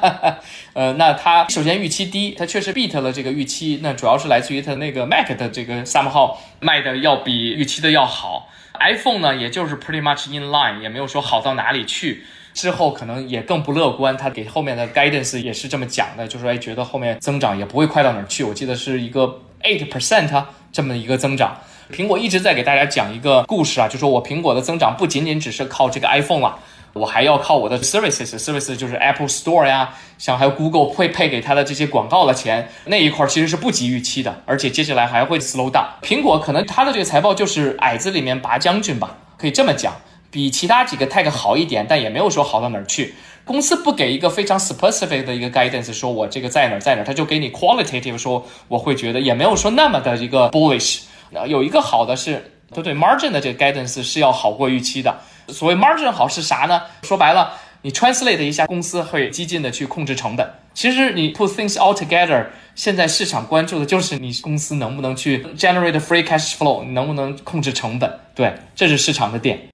[0.72, 12.24] 呃，那它首先预期低，它确实 beat 了这个预期，那主要是来自于它那个 Mac 的这个 Some 号卖的要比预期的要好，iPhone 呢也就是 pretty much in line，也没有说好到哪里去。
[12.52, 20.44] 之后可能也更不乐观，他给后面的 guidance 也是这么讲的，就是说哎觉得后面增长也不会快到哪儿去，我记得是一个 eight percent。
[20.72, 21.56] 这么一个增长，
[21.92, 26.58] 苹果一直在给大家讲一个故事啊，就说我苹果的增长不仅仅只是靠这个 iPhone 了，
[26.92, 35.86] 我还要靠我的 services，services 就是 Apple Store 呀，像还有 Google 会配给他的这些广告的钱，那一块其实是不及预期的，而且接下来还会 slow down。
[36.02, 39.92] 苹果可能它的这个财报就是矮子里面拔将军吧，可以这么讲，
[40.30, 43.14] 比其他几个 tag 好一点，但也没有说好到哪儿去。
[43.44, 51.00] 公司不给一个非常 specific 的一个 guidance，说我这个在哪儿在哪儿，他就给你 qualitative 说，我会觉得也没有说那么的一个 bullish。
[51.46, 55.18] 有一个好的是，他对 margin 的这个 guidance 是要好过预期的。
[55.48, 56.82] 所谓 margin 好是啥呢？
[57.02, 60.48] 说白了，你 translate 一下，公司会激进的去控制成本。
[60.74, 68.20] 其实你 put things all together，现在市场关注的就是你公司能不能去 generate free cash flow，能不能控制成本。
[68.34, 69.69] 对，这是市场的点。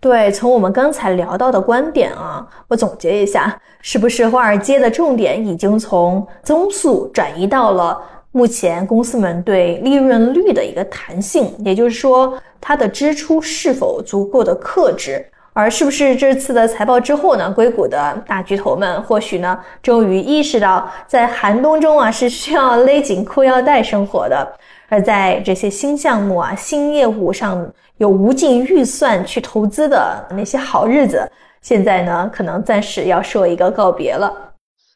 [0.00, 8.00] 对，从我们刚才聊到的观点啊，我总结一下，是不是华尔街的重点已经从增速转移到了
[8.32, 11.54] 目前公司们对利润率的一个弹性？
[11.58, 12.32] 也就是说，
[12.62, 15.22] 它的支出是否足够的克制？
[15.52, 24.50] 而是不是这次的财报之后呢，硅谷的大巨头们或许呢，终于意识到在寒冬中啊是需要勒紧裤腰带生活的，
[24.88, 27.70] 而在这些新项目啊、新业务上。
[28.00, 34.32] 有无尽预算去投资的那些好日子，现在呢，可能暂时要说一个告别了。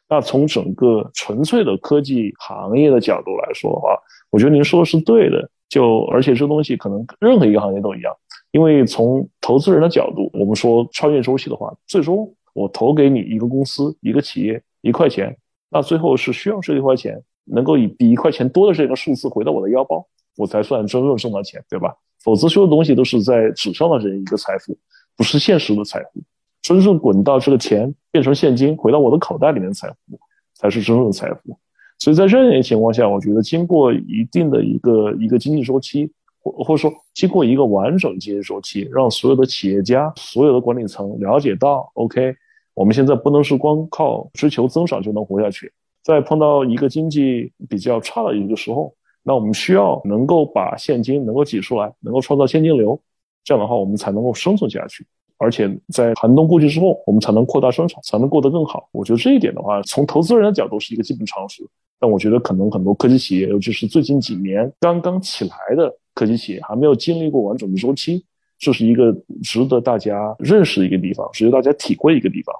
[0.09, 3.95] 那从整个纯粹的科技行业的角度来说的话，
[4.31, 5.47] 我觉得您说的是对的。
[5.69, 8.11] 就而且这东西可能任何一个行业都一样，
[8.51, 15.35] 因为从投资人的角度，我们说穿越周期的话，最终我投给你一个公司、一个企业一块钱，
[15.69, 20.03] 那最后是需要这一块钱能够以比一块钱多的这个数字回到我的腰包，
[20.37, 21.95] 我才算真正挣到钱，对吧？
[22.23, 24.75] 否则，所有东西都是在纸上的这一个财富，
[25.15, 26.21] 不是现实的财富。
[26.63, 30.19] 真正滚到这个钱变成现金，回到我的口袋里面的财富，
[30.55, 31.55] 才是真正的财富。
[31.99, 42.35] 所以在任何情况下，我觉得经过一定的一个一个经济周期，或或者说经过一个完整经济周期，让所有的企业家、所有的管理层了解到，OK，
[42.73, 45.71] 我们现在不能是光靠追求增长就能活下去。
[46.03, 48.91] 在碰到一个经济比较差的一个时候。
[49.27, 52.97] 那我们需要能够把现金能够挤出来，能够创造现金流，
[53.43, 55.03] 这样的话我们才能够生存下去。
[55.37, 58.87] 而且在寒冬过去之后，我们才能扩大生产，才能过得更好。
[58.91, 61.67] 我觉得这一点的话，从投资人的角度是一个基本常识。
[61.99, 68.23] 但我觉得可能很多科技企业，尤其是最近几年刚刚起来的科技企业，还没有经历过完整的周期，
[68.59, 69.11] 这是一个
[69.41, 72.55] 值得大家认识的一个地方，值得大家体会一个地方。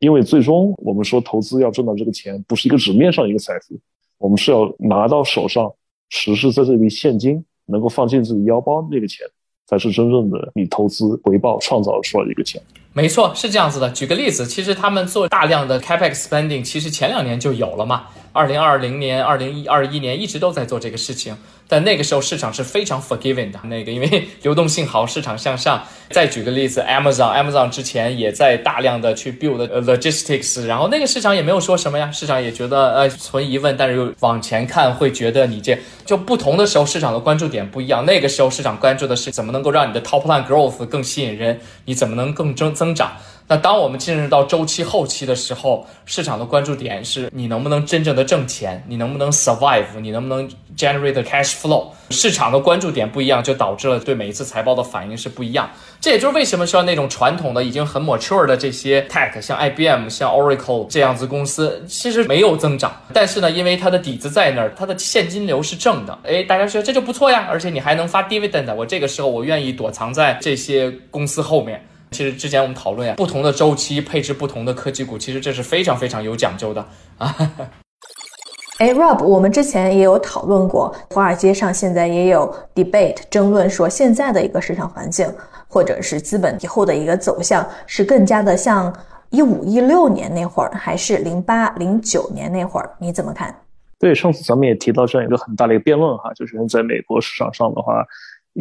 [0.00, 3.74] 因为最终我们说投资要挣到这个钱，不是一个纸面上一个财富，
[4.18, 5.72] 我们是要拿到手上。
[6.10, 9.26] 实实在在的现金能够放进自己腰包，那个钱
[9.66, 12.60] 才是真正的你投资回报创造出来的一个钱。
[12.92, 13.88] 没错，是这样子的。
[13.90, 18.02] 举个例子，其实他们做大量的 capex spending，其实前两年就有了嘛。
[18.32, 21.36] 二零二零年、二零二一年一直都在做这个事情。
[21.66, 25.80] 但那个时候市场是非常 forgiving 的，那个因为流动性好，市场向上。
[26.10, 38.04] 再举个例子，Amazon，Amazon 之前也在大量的去 build logistics，然后那个市场也没有说什么呀，市场也觉得呃存疑问，但是又往前看会觉得你这就不同的时候市场的关注点不一样。
[38.04, 43.12] 那个时候市场关注的是怎么能够让你的 top line growth 更吸引人，你怎么能更增增增长。
[43.46, 51.88] 那当我们进入到周期后期的时候，市场的关注点是你能不能真正的挣钱，你能不能 survive，你能不能 generate cash flow。
[52.10, 55.68] 市场的关注点不一样，就导致了对每一次财报的反应是不一样。
[56.00, 71.84] 这也就是为什么说那种传统的已经很 mature 的这些 tech，像 IBM、像 Oracle 这样子公司，其实没有增长，但是呢，因为它的底子在那儿，它的现金流是正的，哎，大家说这就不错呀，而且你还能发 dividend，我这个时候我愿意躲藏在这些公司后面。
[72.10, 76.84] 其实之前我们讨论呀，不同的周期配置不同的科技股，其实这是非常非常有讲究的
[77.18, 77.34] 啊。
[78.78, 85.32] 哎，Rob，我们之前也有讨论过，华尔街上现在也有 debate 争论说，现在的一个市场环境，
[85.68, 88.92] 或者是资本以后的一个走向，是更加的像
[89.28, 92.90] 一五一六年那会儿，还是零八零九年那会儿？
[92.98, 93.54] 你怎么看？
[93.98, 98.04] 对，上次咱们也提到这样一个很大的一个辩论哈，就是在美国市场上的话。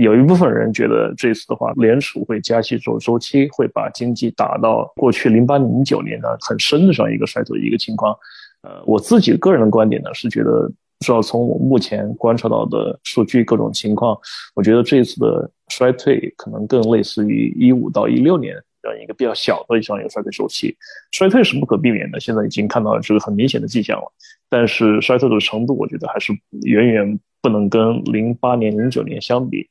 [0.04, 8.16] 有一部分人觉得这次的话，联储会加息做周期会把经济打到过去零八零九年的很深的这样一个衰退一个情况。
[8.62, 14.18] 呃，我自己个人的观点呢是觉得，至少从我目前观察到的数据各种情况，
[14.56, 20.74] 我觉得这次的衰退可能更类似于一五到一六年这样一个比较小的这样一个衰退周期。
[21.12, 24.10] 衰退是不可避免的，现在已经看到了这个很明显的迹象了。
[24.50, 26.32] 但是衰退的程度，我觉得还是
[26.64, 29.70] 远远不能跟零八年、零九年相比。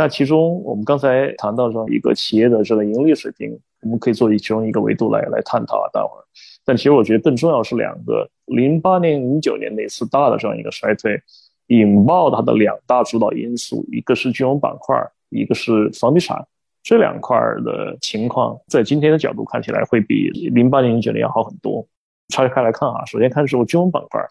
[0.00, 3.50] 那其中，我们刚才谈到这样一个企业的这个盈利水平，
[3.82, 5.90] 我们可以作为其中一个维度来来探讨啊。
[5.92, 6.22] 待会儿，
[6.64, 11.20] 但其实我觉得更重要是两个：零八年、零九年那次大的这样一个衰退，
[11.66, 14.96] 引爆它的两大主导因素，一个是金融板块，
[15.30, 16.46] 一个是房地产。
[16.84, 21.84] 这两块的情况，在今天的角度看起来，会比零八年、零九年要好很多。
[22.28, 24.24] 拆开来看啊，首先看是金融板块，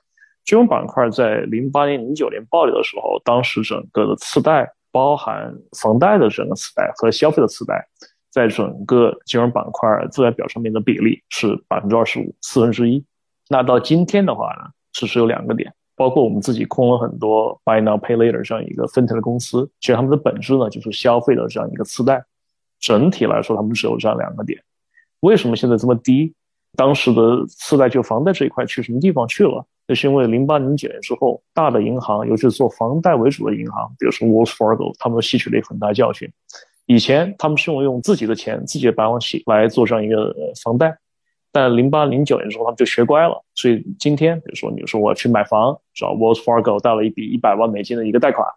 [0.45, 7.87] 金融板块在零八年、零九年暴跌的时候，当时整个的次贷，包含房贷的整个次贷和消费的次贷，
[8.29, 13.03] 在整个金融板块资产表上面的比例是百分之二十五，四分之一。
[13.49, 15.73] 那到今天的话呢，其实有两个点。
[15.95, 22.23] 包括我们自己控了很多 Buy Now Pay Later 这样一个 fintech 的公司，其实他们的本质呢就是消费的这样一个次贷。
[22.79, 24.61] 整体来说，他们只有这样两个点。
[25.21, 26.35] 为什么现在这么低？
[26.77, 29.65] 当时的次贷就房贷这一块去什么地方去了？
[29.87, 36.31] 那是因为零八零九年之后，大的银行，尤其是做房贷为主的银行，比如说 Wells Fargo，他们吸取了一个很大教训。
[36.85, 40.97] 以前他们是用用自己的钱、自己的白王器来做这样一个房贷。
[41.51, 43.43] 但零八零九年之后，他们就学乖了。
[43.55, 48.47] 所以今天，比如说你说我要去买房，找 Wells Fargo 贷了一笔一百万美金的一个贷款，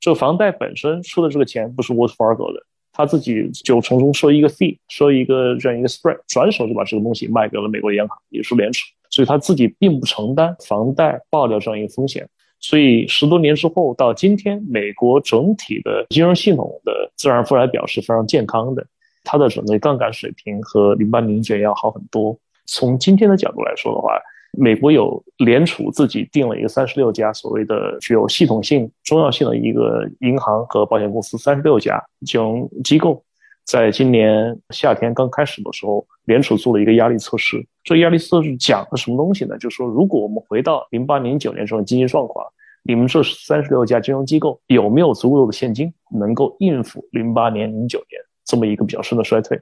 [0.00, 2.66] 这个房贷本身出的这个钱不是 Wells Fargo 的，
[3.00, 8.84] 他自己就从中收一个 fee，收一个这样一个 spread，转手就把这个东西卖给了美国的央行，也是联储。
[9.08, 12.28] 所以他自己并不承担房贷爆掉这样一个风险。
[12.60, 18.86] 所以十多年之后到今天，美国整体的金融系统的自然负债表是非常健康的。
[19.24, 22.38] 它的整个杠杆水平和零八零九要好很多。
[22.66, 24.20] 从今天的角度来说的话，
[24.58, 33.22] 美国有联储自己定了一个三十六家所谓的具有系统性重要性的一个银行和保险公司，三十六家金融机构，
[33.64, 37.64] 在今年夏天刚开始的时候，联储做了一个压力测试。
[37.84, 39.56] 这压力测试讲的什么东西呢？
[39.58, 42.44] 就是说，如果我们回到零八零九年这种经济状况，
[42.82, 48.20] 你们这三十六家金融机构有没有足够的现金，能够应付零八年、零九年？
[48.44, 49.60] 这么一个比较深的衰退，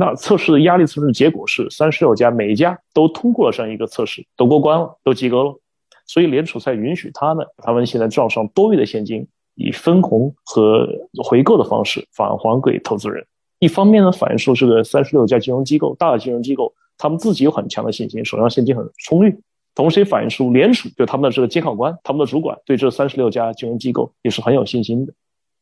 [0.00, 5.58] 那测试的压力测试结果是三十六家，每一家都通过了这样一个测试，都过关了，都及格了。
[6.06, 9.26] 所以联储才允许他们，他们现在账上多余的现金
[9.56, 10.88] 以分红和
[11.24, 13.26] 回购的方式返还给投资人。
[13.58, 19.36] 一方面呢，反映出这个三十六家金融机构，大的金融机构，他们自己有很强的信心，手上现金很充裕，
[19.74, 25.12] 同时也反映出联储就他们的这个监考官，他们的主管对这三十六家金融机构也是很有信心的。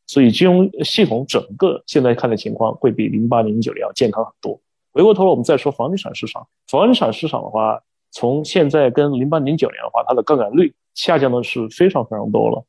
[0.07, 4.59] 所以金融系统整个现在看的情况会比零八、零九年要健康很多。
[4.93, 6.47] 回过头来，我们再说房地产市场。
[6.67, 7.79] 房地产市场的话，
[8.11, 12.65] 从现在跟零八、零九年的话，它的杠杆率下降的是非常非常多了。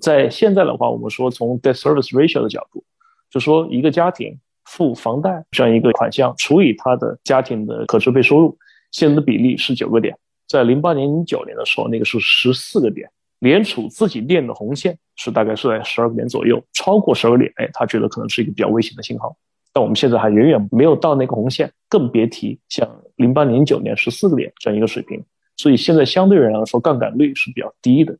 [0.00, 2.84] 在现在的话，我们说从 debt service ratio 的角度，
[3.30, 8.56] 就说一个家庭付房贷这样一个款项除以他的家庭的可支配收入，
[8.90, 10.16] 现在的比例是九个点。
[10.46, 13.10] 在零八年、零九年的时候，那个是十四个点。
[13.42, 19.36] 联储自己练的红线是大概是在十二个点左右，超过十二个点，哎，他觉得可能是一个比较危险的信号。
[19.72, 25.20] 但我们现在还远远没有到那个红线，更别提像零八零九年十四个点这样一个水平。
[25.56, 28.16] 所以现在相对人来说，杠杆率是比较低的。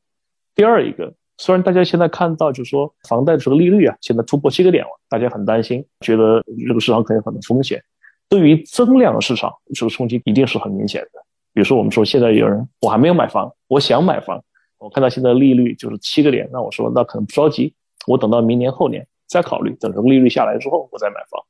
[0.56, 7.80] 第二一个，虽然大家现在看到就是说房贷这个利率啊，现在突破七个点了，大家很担心，觉得这个市场可能有很多风险。
[8.28, 11.20] 对于增量市场，这个冲击一定是很明显的。
[11.54, 14.42] 比如说我们说现在有人我还没有买房，我想买房。
[14.82, 17.72] 我看到现在利率就是七个点，那我说那可能不着急，
[18.06, 21.40] 我等到明年后年再考虑，等这个利率下来之后我再买房。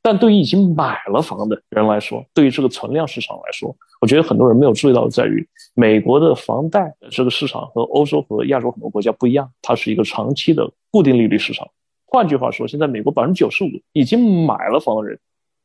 [0.00, 11.68] 但对于已经买了房的人来说，对于这个存量市场来说，我觉得很多人没有注意到的在于美国的房贷这个市场和欧洲和亚洲很多国家不一样，它是一个长期的固定利率市场。
[12.06, 15.18] 换句话说，现在美国百分之九十五已经买了房的人，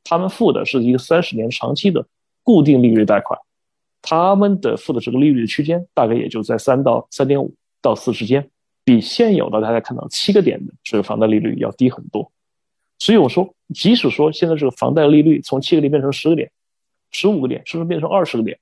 [0.04, 2.04] 他们付的是一个三十年长期的
[2.42, 3.40] 固定利率贷款。
[4.04, 8.48] 他们的付的这个利率的区间大概也就在三到三点五到四之间，
[8.84, 12.30] 比现有的大家看到七个点的这个房贷利率要低很多。
[13.00, 16.52] 所以我说，即使说现在这个房贷利率从七个点变成十个点、
[17.12, 18.60] 十五个点，甚至变成二十个点，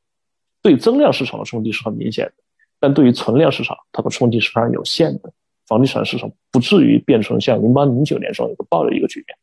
[0.61, 2.33] 对增量市场的冲击是很明显的，
[2.79, 5.33] 但对于存量市场，它的冲击是非常有限的。
[5.65, 9.35] 房地产市场不至于变成像零八零九年这样一个爆的一个局面。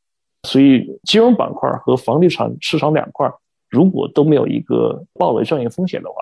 [0.45, 3.29] 所以，金融板块和房地产市场两块。
[3.69, 6.17] 如果都没有一个暴雷这样一个风险的话，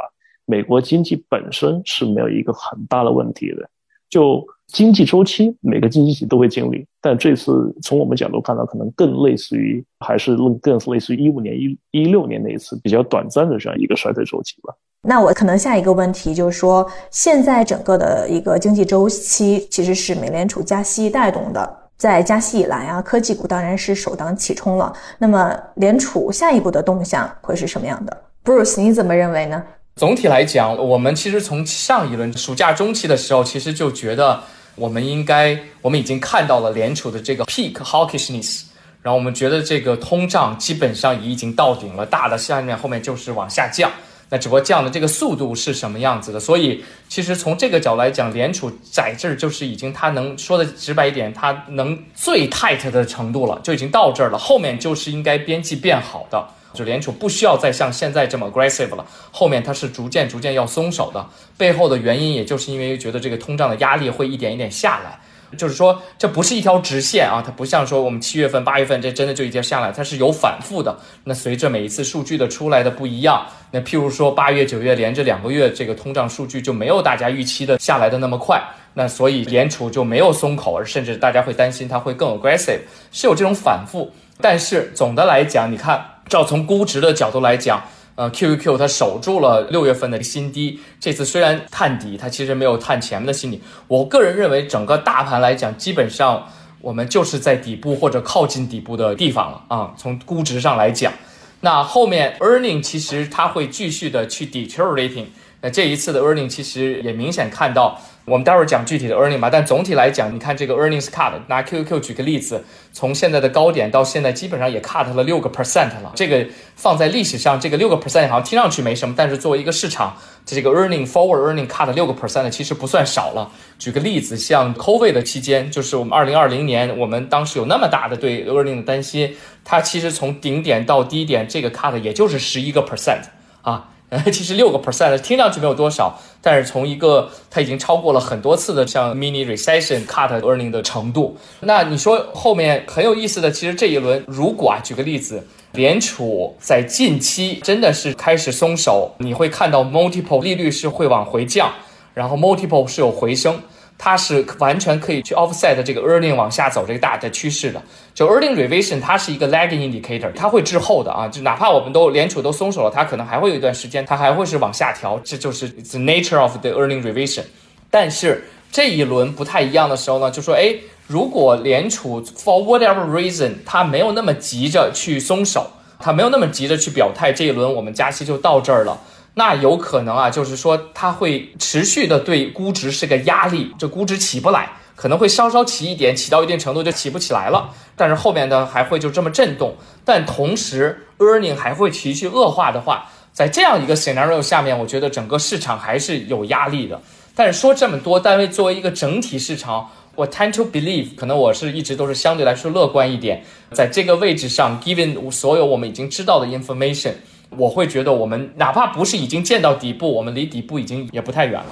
[0.44, 3.68] 美国经济本身是没有一个很大的问题的。
[4.09, 14.72] 就经济周期，每个经济体都会经历，但这次从我们角度看到，可能更类似于，还是更类似于一五年、一一六年那一次比较短暂的这样一个衰退周期吧。
[15.03, 21.86] 那我可能下一个问题就是说，现在整个的一个经济周期其实是美联储加息带动的。
[21.97, 24.92] 在加息以来啊，科技股当然是首当其冲了。
[25.18, 29.62] 那么联储下一步的动向会是什么样的？Bruce，你怎么认为呢？
[29.97, 34.42] 总体来讲，我们其实从上一轮暑假中期的时候，其实就觉得
[34.74, 38.64] 我们应该，我们已经看到了联储的这个 peak hawkishness，
[39.01, 43.90] 然后我们觉得这个通胀基本上已经到顶了，大的下面后面就是往下降。
[44.29, 46.41] 那只不过降的这个速度是什么样子的？
[46.41, 54.37] 所以其实从这个角来讲，联储在这儿就是已经它能说的直白一点，它能最 tight 的程度了，就已经到这儿了。
[54.37, 59.07] 后面就是应该边际变好的，就联储不需要再像现在这么 aggressive 了。
[59.31, 61.24] 后面它是逐渐逐渐要松手的，
[61.57, 65.20] 背后的原因也就是因为觉得这个通胀的压力会一点一点下来。
[65.57, 70.97] 就是说，这不是一条直线啊，它不像说我们七月份、八月份这真的就已经下来，它是有反复的。
[71.24, 78.62] 那随着每一次数据的出来的不一样，那譬如说八月、九月连着两个月，这个通胀数据就没有大家预期的下来的那么快，
[78.94, 82.80] 那所以联储就没有松口，而甚至大家会担心它会更 aggressive，
[83.12, 84.11] 是有这种反复。
[84.40, 87.82] 但是总的来讲，你看，照从估值的角度来讲。
[88.16, 93.62] 呃，QQQ 它守住了六月份的新低，这次虽然探底，它其实没有探前面的新低。
[93.86, 96.48] 我个人认为，整个大盘来讲，基本上
[96.80, 99.94] 我们就是在底部或者靠近底部的地方了啊。
[99.96, 101.12] 从估值上来讲，
[101.60, 105.26] 那后面 earning 其实它会继续的去 deteriorating。
[105.60, 108.00] 那这一次的 earning 其实也明显看到。
[108.27, 116.11] 我们待会儿讲具体的 earning 吧，但总体来讲，你看这个 earnings cut，拿 QQQ 举个例子，从现在的高点到现在，基本上也 cut 了六个 percent 了。
[116.16, 123.49] 这个放在历史上，这个六个 percent 好像听上去没什么，但是作为一个市场，这个 earning forward earning cut 六个 percent 其实不算少了。
[123.79, 133.20] 举个例子，像 COVID 的期间，就是我们二零二零年，我们当时有那么大的对 earning 的担心，它其实从顶点到低点，这个 cut 也就是十一个 percent
[133.62, 133.91] 啊。
[134.24, 151.70] 其实六个 percent 听上去没有多少，但是从一个它已经超过了很多次的像 mini recession cut earning 的程度，那你说后面很有意思的，其实这一轮如果啊，举个例子，联储在近期真的是开始松手，你会看到 multiple 利率是会往回降，
[152.14, 153.60] 然后 multiple 是有回升。
[153.99, 157.82] 它是完全可以去 offset 这个 earning 往下走这个大的趋势的。
[158.14, 161.26] 就 earning revision 它是一个 lagging indicator，它会滞后的啊。
[161.28, 165.18] 就哪怕我们都联储都松手了，它可能还会有一段时间，它还会是往下调。
[165.24, 167.42] 这就是 the nature of the earning revision。
[167.90, 170.74] 但是这一轮不太一样的时候呢，就说哎，
[171.07, 178.99] 如果联储 for whatever reason 它没有那么急着去松手，它没有那么急着去表态，这一轮我们加息就到这儿了。
[179.39, 187.68] 那有可能啊，就是说它会持续的对估值是个压力，这估值起不来，可能会稍稍起一点，起到一定程度就起不起来了。
[187.95, 189.74] 但是后面呢还会就这么震动，
[190.07, 196.99] 但同时 earning 还会持续恶化的话，在这样一个 scenario 下面，我觉得整个市场还是有压力的。
[197.34, 207.12] 但是说这么多，单位作为一个整体市场，我 tend to believe，可能我是一直都是相对来说乐观一点，在这个位置上，given 所有我们已经知道的 information。
[207.59, 211.66] 我会觉得，我们哪怕不是已经见到底部，我们离底部已经也不太远了。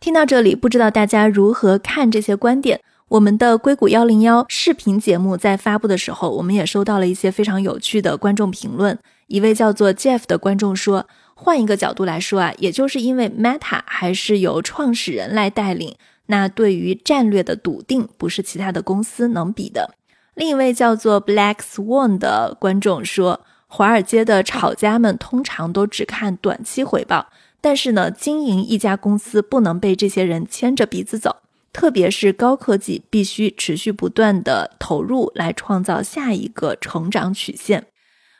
[0.00, 2.80] 听到这里，不知道大家如何看这些观点？
[3.08, 8.98] 我们的硅谷幺零幺视频节目在发布的时候，我们也收到了一些非常有趣的观众评论。
[9.28, 15.94] 一位叫做 Jeff 的观众说：“换一个角度来说啊，也就是因为 Meta 还是由创始人来带领，
[16.26, 19.94] 那对于战略的笃定不是其他的公司能比的。”
[20.34, 23.40] 另一位叫做 Black Swan 的观众说。
[23.68, 27.26] 华尔街的炒家们通常都只看短期回报，
[27.60, 31.36] 但是呢，经营一家公司不能被这些人牵着鼻子走，
[31.72, 37.86] 特别是高科技，必须持续不断的投入来创造下一个成长曲线。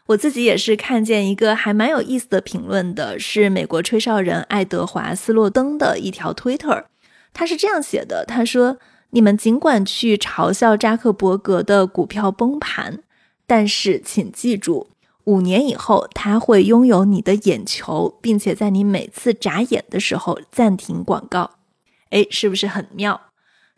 [0.07, 6.85] 我自己也是看见一个还蛮有意思的评论的，是美国吹哨人爱德华斯洛登的一条推特
[7.33, 8.79] 他是这样写的：他说，
[9.11, 13.01] 你们尽管去嘲笑扎克伯格的股票崩盘，
[13.49, 14.89] 但是请记住。
[15.27, 21.51] 五年以后，他会拥有你的眼球，并且在你每次眨眼的时候暂停广告。
[22.11, 23.21] 哎，是不是很妙？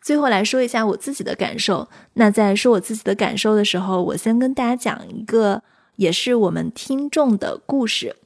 [0.03, 1.89] 最后来说一下我自己的感受。
[2.15, 5.63] 那在说我自己的感受的时候，我先跟大家讲一个，
[5.97, 8.17] 也是我们听众的故事。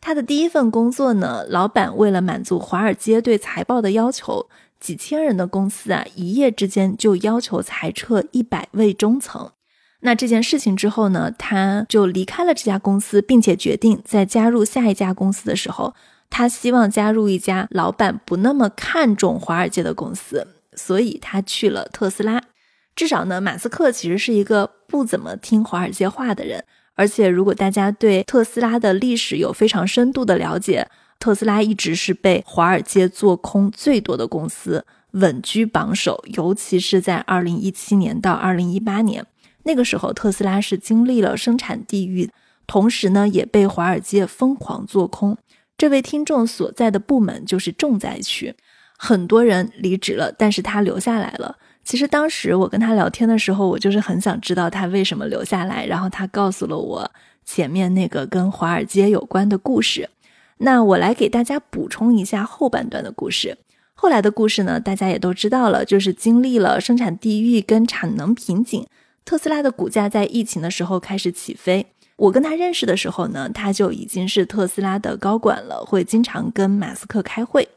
[0.00, 4.48] 他的第一份工作呢，老板为了满足华尔街对财报的要求，
[4.80, 9.52] 几千人的公司啊，一夜之间就要求裁撤一百位中层。
[10.00, 15.94] 那这件事情之后呢，他就离开了这家公司，并且决定在加入下一家公司的时候，
[16.30, 22.40] 他希望加入一家老板不那么看重华尔街的公司，所以他去了特斯拉。
[22.96, 30.88] 至少呢，马斯克其实是一个不怎么听华尔街话的人，而且如果大家对特斯拉的历史有非常深度的了解，
[31.18, 39.26] 特斯拉一直是被华尔街做空最多的公司，稳居榜首，尤其是在二零一七年到二零一八年。
[39.70, 42.28] 那个时候，特斯拉是经历了生产地狱，
[42.66, 45.38] 同时呢，也被华尔街疯狂做空。
[45.78, 48.52] 这位听众所在的部门就是重灾区，
[48.98, 51.56] 很多人离职了，但是他留下来了。
[51.84, 57.08] 其实当时我跟他聊天的时候，我就是很想知道他为什么留下来，然后他告诉了我
[57.44, 60.10] 前面那个跟华尔街有关的故事。
[60.58, 63.56] 那我来给大家补充一下后半段的故事。
[63.94, 68.84] 后来的故事呢，大家也都知道了，就是经历了生产地狱跟产能瓶颈，
[69.30, 71.86] 特斯拉的股价在疫情的时候开始起飞。
[72.16, 77.68] 我跟他认识的时候呢，他就已经是特斯拉的高管了，会经常跟马斯克开会。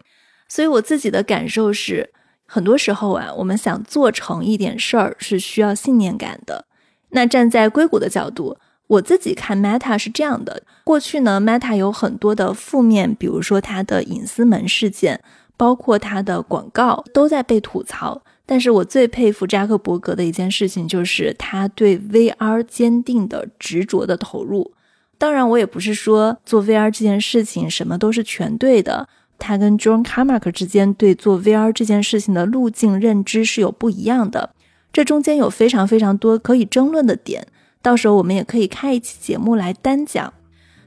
[0.47, 2.10] 所以我自己的感受是，
[2.47, 6.66] 很多时候啊，我们想做成一点事儿是需要信念感的。
[7.10, 15.22] 那站在硅谷的角度，我自己看 Meta 是这样的：过去呢，Meta 有很多的负面，比如说它的隐私门事件。
[15.56, 24.73] 包括它的广告都在被吐槽，但是我最佩服扎克伯格的一件事情就是他对 VR 坚定的执着的投入。
[25.17, 29.07] 当然，我也不是说做 VR 这件事情什么都是全对的，
[29.39, 34.53] 他跟 John Carmack 之间对做 VR 这件事情的路径认知是有不一样的，
[34.91, 37.47] 这中间有非常非常多可以争论的点，
[37.81, 40.33] 到时候我们也可以开一期节目来单讲。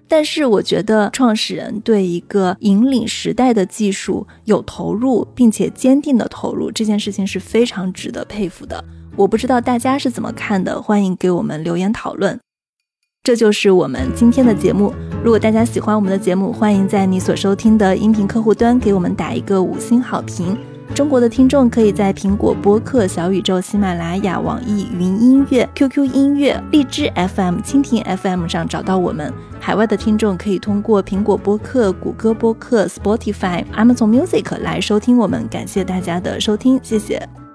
[0.09, 8.85] 但是我觉得创始人对一个引领时代的技术有投入，并且坚定的投入，这件事情是非常值得佩服的。
[9.17, 12.39] 我不知道大家是怎么看的，欢迎给我们留言讨论。
[13.25, 14.95] 这就是我们今天的节目。
[15.25, 20.57] 如果大家喜欢我们的节目，欢迎在你所收听的音频客户端给我们打一个五星好评。
[20.95, 29.31] 中国的听众可以在苹果播客、小宇宙、喜马拉雅、网易云音乐、QQ 音乐、荔枝 FM、蜻蜓 FM 上找到我们。
[29.61, 35.47] 海外的听众可以通过苹果播客、谷歌播客、Spotify、Amazon Music 来收听我们。
[35.49, 37.46] 感谢大家的收听，谢谢。